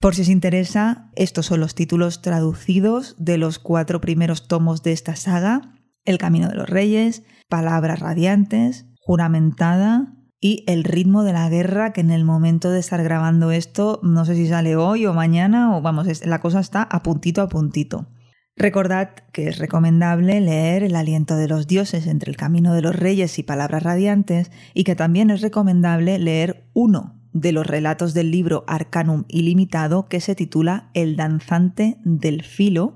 Por 0.00 0.14
si 0.14 0.22
os 0.22 0.28
interesa, 0.28 1.10
estos 1.16 1.46
son 1.46 1.58
los 1.58 1.74
títulos 1.74 2.22
traducidos 2.22 3.16
de 3.18 3.36
los 3.36 3.58
cuatro 3.58 4.00
primeros 4.00 4.46
tomos 4.46 4.84
de 4.84 4.92
esta 4.92 5.16
saga, 5.16 5.74
El 6.04 6.18
Camino 6.18 6.48
de 6.48 6.54
los 6.54 6.70
Reyes, 6.70 7.24
Palabras 7.48 7.98
Radiantes, 7.98 8.86
Juramentada 9.00 10.14
y 10.40 10.62
El 10.68 10.84
ritmo 10.84 11.24
de 11.24 11.32
la 11.32 11.48
guerra, 11.48 11.92
que 11.92 12.00
en 12.00 12.12
el 12.12 12.24
momento 12.24 12.70
de 12.70 12.78
estar 12.78 13.02
grabando 13.02 13.50
esto, 13.50 13.98
no 14.04 14.24
sé 14.24 14.36
si 14.36 14.46
sale 14.46 14.76
hoy 14.76 15.04
o 15.04 15.14
mañana, 15.14 15.76
o 15.76 15.82
vamos, 15.82 16.24
la 16.24 16.40
cosa 16.40 16.60
está 16.60 16.82
a 16.84 17.02
puntito 17.02 17.42
a 17.42 17.48
puntito. 17.48 18.06
Recordad 18.54 19.10
que 19.32 19.48
es 19.48 19.58
recomendable 19.58 20.40
leer 20.40 20.84
El 20.84 20.94
aliento 20.94 21.36
de 21.36 21.48
los 21.48 21.66
dioses 21.66 22.06
entre 22.06 22.30
el 22.30 22.36
camino 22.36 22.72
de 22.72 22.82
los 22.82 22.94
reyes 22.94 23.36
y 23.40 23.42
palabras 23.42 23.82
radiantes 23.82 24.52
y 24.74 24.84
que 24.84 24.94
también 24.94 25.30
es 25.30 25.40
recomendable 25.40 26.20
leer 26.20 26.70
uno 26.72 27.17
de 27.40 27.52
los 27.52 27.66
relatos 27.66 28.14
del 28.14 28.30
libro 28.30 28.64
Arcanum 28.66 29.24
Ilimitado 29.28 30.08
que 30.08 30.20
se 30.20 30.34
titula 30.34 30.90
El 30.94 31.16
danzante 31.16 31.98
del 32.04 32.42
filo 32.42 32.94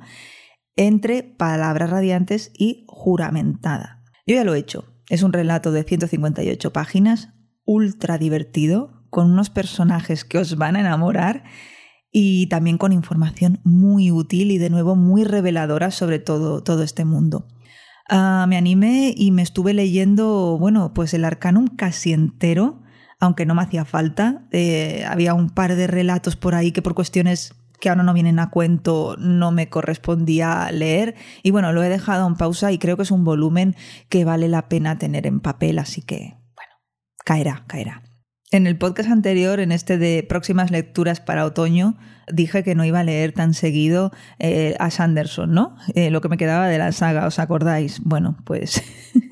entre 0.76 1.22
palabras 1.22 1.90
radiantes 1.90 2.50
y 2.56 2.84
juramentada. 2.88 4.02
Yo 4.26 4.34
ya 4.34 4.44
lo 4.44 4.54
he 4.54 4.58
hecho. 4.58 4.92
Es 5.08 5.22
un 5.22 5.32
relato 5.32 5.72
de 5.72 5.84
158 5.84 6.72
páginas, 6.72 7.30
ultra 7.64 8.18
divertido, 8.18 9.04
con 9.10 9.30
unos 9.30 9.50
personajes 9.50 10.24
que 10.24 10.38
os 10.38 10.56
van 10.56 10.76
a 10.76 10.80
enamorar 10.80 11.44
y 12.10 12.46
también 12.48 12.78
con 12.78 12.92
información 12.92 13.60
muy 13.64 14.10
útil 14.10 14.50
y 14.50 14.58
de 14.58 14.70
nuevo 14.70 14.96
muy 14.96 15.24
reveladora 15.24 15.90
sobre 15.90 16.18
todo, 16.18 16.62
todo 16.62 16.82
este 16.82 17.04
mundo. 17.04 17.46
Ah, 18.08 18.46
me 18.48 18.56
animé 18.56 19.14
y 19.16 19.30
me 19.30 19.42
estuve 19.42 19.74
leyendo, 19.74 20.56
bueno, 20.58 20.92
pues 20.94 21.14
el 21.14 21.24
Arcanum 21.24 21.68
casi 21.68 22.12
entero 22.12 22.81
aunque 23.22 23.46
no 23.46 23.54
me 23.54 23.62
hacía 23.62 23.84
falta. 23.84 24.42
Eh, 24.50 25.04
había 25.08 25.32
un 25.32 25.48
par 25.48 25.76
de 25.76 25.86
relatos 25.86 26.34
por 26.34 26.56
ahí 26.56 26.72
que 26.72 26.82
por 26.82 26.94
cuestiones 26.94 27.54
que 27.80 27.88
ahora 27.88 28.02
no 28.02 28.14
vienen 28.14 28.40
a 28.40 28.50
cuento, 28.50 29.14
no 29.16 29.52
me 29.52 29.68
correspondía 29.68 30.68
leer. 30.72 31.14
Y 31.44 31.52
bueno, 31.52 31.72
lo 31.72 31.84
he 31.84 31.88
dejado 31.88 32.26
en 32.26 32.34
pausa 32.34 32.72
y 32.72 32.78
creo 32.78 32.96
que 32.96 33.04
es 33.04 33.12
un 33.12 33.22
volumen 33.22 33.76
que 34.08 34.24
vale 34.24 34.48
la 34.48 34.68
pena 34.68 34.98
tener 34.98 35.28
en 35.28 35.38
papel, 35.38 35.78
así 35.78 36.02
que, 36.02 36.36
bueno, 36.56 36.72
caerá, 37.24 37.62
caerá. 37.68 38.02
En 38.50 38.66
el 38.66 38.76
podcast 38.76 39.08
anterior, 39.08 39.60
en 39.60 39.70
este 39.70 39.98
de 39.98 40.26
próximas 40.28 40.72
lecturas 40.72 41.20
para 41.20 41.44
otoño, 41.44 41.96
dije 42.32 42.64
que 42.64 42.74
no 42.74 42.84
iba 42.84 43.00
a 43.00 43.04
leer 43.04 43.32
tan 43.32 43.54
seguido 43.54 44.10
eh, 44.40 44.74
a 44.80 44.90
Sanderson, 44.90 45.52
¿no? 45.52 45.76
Eh, 45.94 46.10
lo 46.10 46.20
que 46.20 46.28
me 46.28 46.38
quedaba 46.38 46.66
de 46.66 46.78
la 46.78 46.90
saga, 46.90 47.26
¿os 47.28 47.38
acordáis? 47.38 48.00
Bueno, 48.02 48.36
pues 48.44 48.82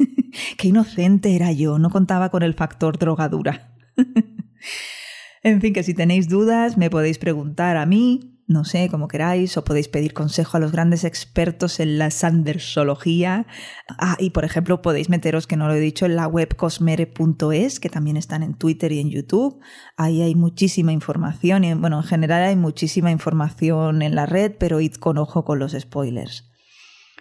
qué 0.57 0.69
inocente 0.69 1.35
era 1.35 1.51
yo, 1.51 1.81
no 1.81 1.91
contaba 1.91 2.31
con 2.31 2.45
el 2.45 2.55
factor 2.55 2.97
drogadura. 2.99 3.71
en 5.43 5.61
fin, 5.61 5.73
que 5.73 5.83
si 5.83 5.95
tenéis 5.95 6.29
dudas 6.29 6.77
me 6.77 6.91
podéis 6.91 7.19
preguntar 7.19 7.77
a 7.77 7.87
mí, 7.87 8.41
no 8.51 8.65
sé, 8.65 8.89
como 8.89 9.07
queráis, 9.07 9.57
o 9.57 9.63
podéis 9.63 9.87
pedir 9.87 10.13
consejo 10.13 10.57
a 10.57 10.61
los 10.61 10.73
grandes 10.73 11.05
expertos 11.05 11.79
en 11.79 11.99
la 11.99 12.11
sandersología. 12.11 13.47
Ah, 13.89 14.17
y 14.19 14.31
por 14.31 14.45
ejemplo, 14.45 14.83
podéis 14.83 15.09
meteros, 15.09 15.47
que 15.47 15.57
no 15.57 15.69
lo 15.69 15.75
he 15.75 15.81
dicho, 15.81 16.05
en 16.05 16.17
la 16.17 16.27
web 16.27 16.57
cosmere.es, 16.57 17.79
que 17.79 17.89
también 17.89 18.17
están 18.17 18.43
en 18.43 18.55
Twitter 18.55 18.91
y 18.91 18.99
en 18.99 19.11
YouTube. 19.11 19.61
Ahí 19.97 20.21
hay 20.21 20.35
muchísima 20.35 20.91
información, 20.91 21.63
y 21.63 21.75
bueno, 21.75 21.99
en 21.99 22.03
general 22.03 22.43
hay 22.43 22.57
muchísima 22.57 23.13
información 23.13 24.03
en 24.03 24.17
la 24.17 24.27
red, 24.27 24.57
pero 24.59 24.81
id 24.81 24.95
con 24.95 25.17
ojo 25.19 25.45
con 25.45 25.61
los 25.61 25.77
spoilers. 25.79 26.51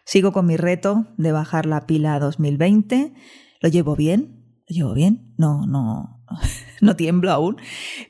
Sigo 0.06 0.32
con 0.32 0.48
mi 0.48 0.58
reto 0.58 1.06
de 1.18 1.32
bajar 1.32 1.68
la 1.68 1.86
pila 1.86 2.18
2020. 2.18 3.14
¿Lo 3.62 3.70
llevo 3.70 3.96
bien? 3.96 4.64
¿Lo 4.68 4.76
llevo 4.76 4.94
bien? 4.96 5.36
No, 5.38 5.68
no, 5.68 6.24
no 6.82 6.96
tiemblo 6.96 7.32
aún, 7.32 7.58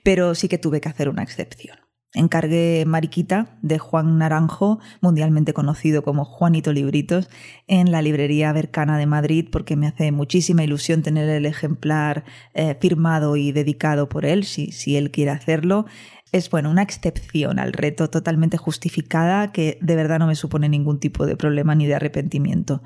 pero 0.03 0.35
sí 0.35 0.47
que 0.47 0.57
tuve 0.57 0.81
que 0.81 0.89
hacer 0.89 1.09
una 1.09 1.23
excepción. 1.23 1.77
Encargué 2.15 2.85
Mariquita 2.87 3.59
de 3.61 3.77
Juan 3.77 4.17
Naranjo, 4.17 4.79
mundialmente 4.99 5.53
conocido 5.53 6.01
como 6.01 6.25
Juanito 6.25 6.73
Libritos, 6.73 7.29
en 7.67 7.91
la 7.91 8.01
librería 8.01 8.51
Bercana 8.51 8.97
de 8.97 9.05
Madrid 9.05 9.47
porque 9.51 9.75
me 9.75 9.85
hace 9.85 10.11
muchísima 10.11 10.63
ilusión 10.63 11.03
tener 11.03 11.29
el 11.29 11.45
ejemplar 11.45 12.23
eh, 12.55 12.75
firmado 12.81 13.35
y 13.35 13.51
dedicado 13.51 14.09
por 14.09 14.25
él, 14.25 14.43
si, 14.43 14.71
si 14.71 14.97
él 14.97 15.11
quiere 15.11 15.29
hacerlo. 15.29 15.85
Es 16.31 16.49
bueno, 16.49 16.71
una 16.71 16.81
excepción 16.81 17.59
al 17.59 17.73
reto 17.73 18.09
totalmente 18.09 18.57
justificada 18.57 19.51
que 19.51 19.77
de 19.79 19.95
verdad 19.95 20.17
no 20.17 20.25
me 20.25 20.35
supone 20.35 20.67
ningún 20.67 20.99
tipo 20.99 21.27
de 21.27 21.35
problema 21.35 21.75
ni 21.75 21.85
de 21.85 21.93
arrepentimiento. 21.93 22.81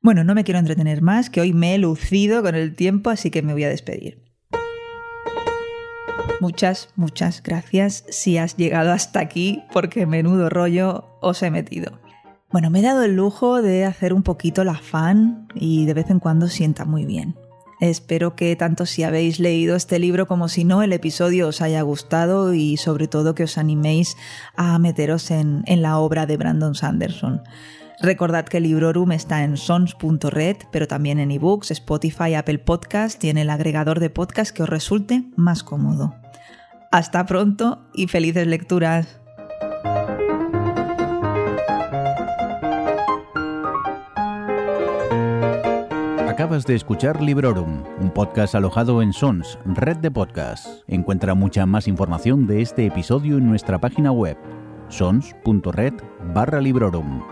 Bueno, 0.00 0.22
no 0.22 0.34
me 0.34 0.44
quiero 0.44 0.60
entretener 0.60 1.02
más, 1.02 1.28
que 1.28 1.40
hoy 1.40 1.52
me 1.52 1.74
he 1.74 1.78
lucido 1.78 2.42
con 2.42 2.54
el 2.54 2.74
tiempo, 2.74 3.10
así 3.10 3.30
que 3.30 3.42
me 3.42 3.52
voy 3.52 3.64
a 3.64 3.68
despedir. 3.68 4.21
Muchas, 6.40 6.88
muchas 6.96 7.42
gracias 7.42 8.04
si 8.08 8.38
has 8.38 8.56
llegado 8.56 8.92
hasta 8.92 9.20
aquí, 9.20 9.62
porque 9.72 10.06
menudo 10.06 10.48
rollo 10.48 11.04
os 11.20 11.42
he 11.42 11.50
metido. 11.50 12.00
Bueno, 12.50 12.68
me 12.68 12.80
he 12.80 12.82
dado 12.82 13.02
el 13.02 13.16
lujo 13.16 13.62
de 13.62 13.84
hacer 13.84 14.12
un 14.12 14.22
poquito 14.22 14.64
la 14.64 14.74
fan 14.74 15.48
y 15.54 15.86
de 15.86 15.94
vez 15.94 16.10
en 16.10 16.18
cuando 16.18 16.48
sienta 16.48 16.84
muy 16.84 17.06
bien. 17.06 17.34
Espero 17.80 18.36
que 18.36 18.54
tanto 18.54 18.86
si 18.86 19.02
habéis 19.02 19.40
leído 19.40 19.74
este 19.74 19.98
libro 19.98 20.26
como 20.26 20.48
si 20.48 20.62
no, 20.64 20.82
el 20.82 20.92
episodio 20.92 21.48
os 21.48 21.60
haya 21.60 21.82
gustado 21.82 22.54
y 22.54 22.76
sobre 22.76 23.08
todo 23.08 23.34
que 23.34 23.44
os 23.44 23.58
animéis 23.58 24.16
a 24.54 24.78
meteros 24.78 25.30
en, 25.30 25.64
en 25.66 25.82
la 25.82 25.98
obra 25.98 26.26
de 26.26 26.36
Brandon 26.36 26.74
Sanderson. 26.74 27.42
Recordad 28.02 28.46
que 28.46 28.58
Librorum 28.58 29.12
está 29.12 29.44
en 29.44 29.56
sons.red, 29.56 30.56
pero 30.72 30.88
también 30.88 31.20
en 31.20 31.30
ebooks, 31.30 31.70
Spotify, 31.70 32.34
Apple 32.34 32.58
Podcast 32.58 33.22
y 33.22 33.30
en 33.30 33.38
el 33.38 33.48
agregador 33.48 34.00
de 34.00 34.10
podcast 34.10 34.50
que 34.50 34.64
os 34.64 34.68
resulte 34.68 35.22
más 35.36 35.62
cómodo. 35.62 36.12
Hasta 36.90 37.24
pronto 37.26 37.86
y 37.94 38.08
felices 38.08 38.48
lecturas. 38.48 39.20
Acabas 46.28 46.66
de 46.66 46.74
escuchar 46.74 47.22
Librorum, 47.22 47.84
un 48.00 48.10
podcast 48.10 48.56
alojado 48.56 49.00
en 49.00 49.12
Sons, 49.12 49.60
red 49.64 49.98
de 49.98 50.10
podcasts. 50.10 50.82
Encuentra 50.88 51.36
mucha 51.36 51.66
más 51.66 51.86
información 51.86 52.48
de 52.48 52.62
este 52.62 52.84
episodio 52.84 53.38
en 53.38 53.46
nuestra 53.46 53.80
página 53.80 54.10
web, 54.10 54.36
sons.red 54.88 55.94
barra 56.34 56.60
Librorum. 56.60 57.31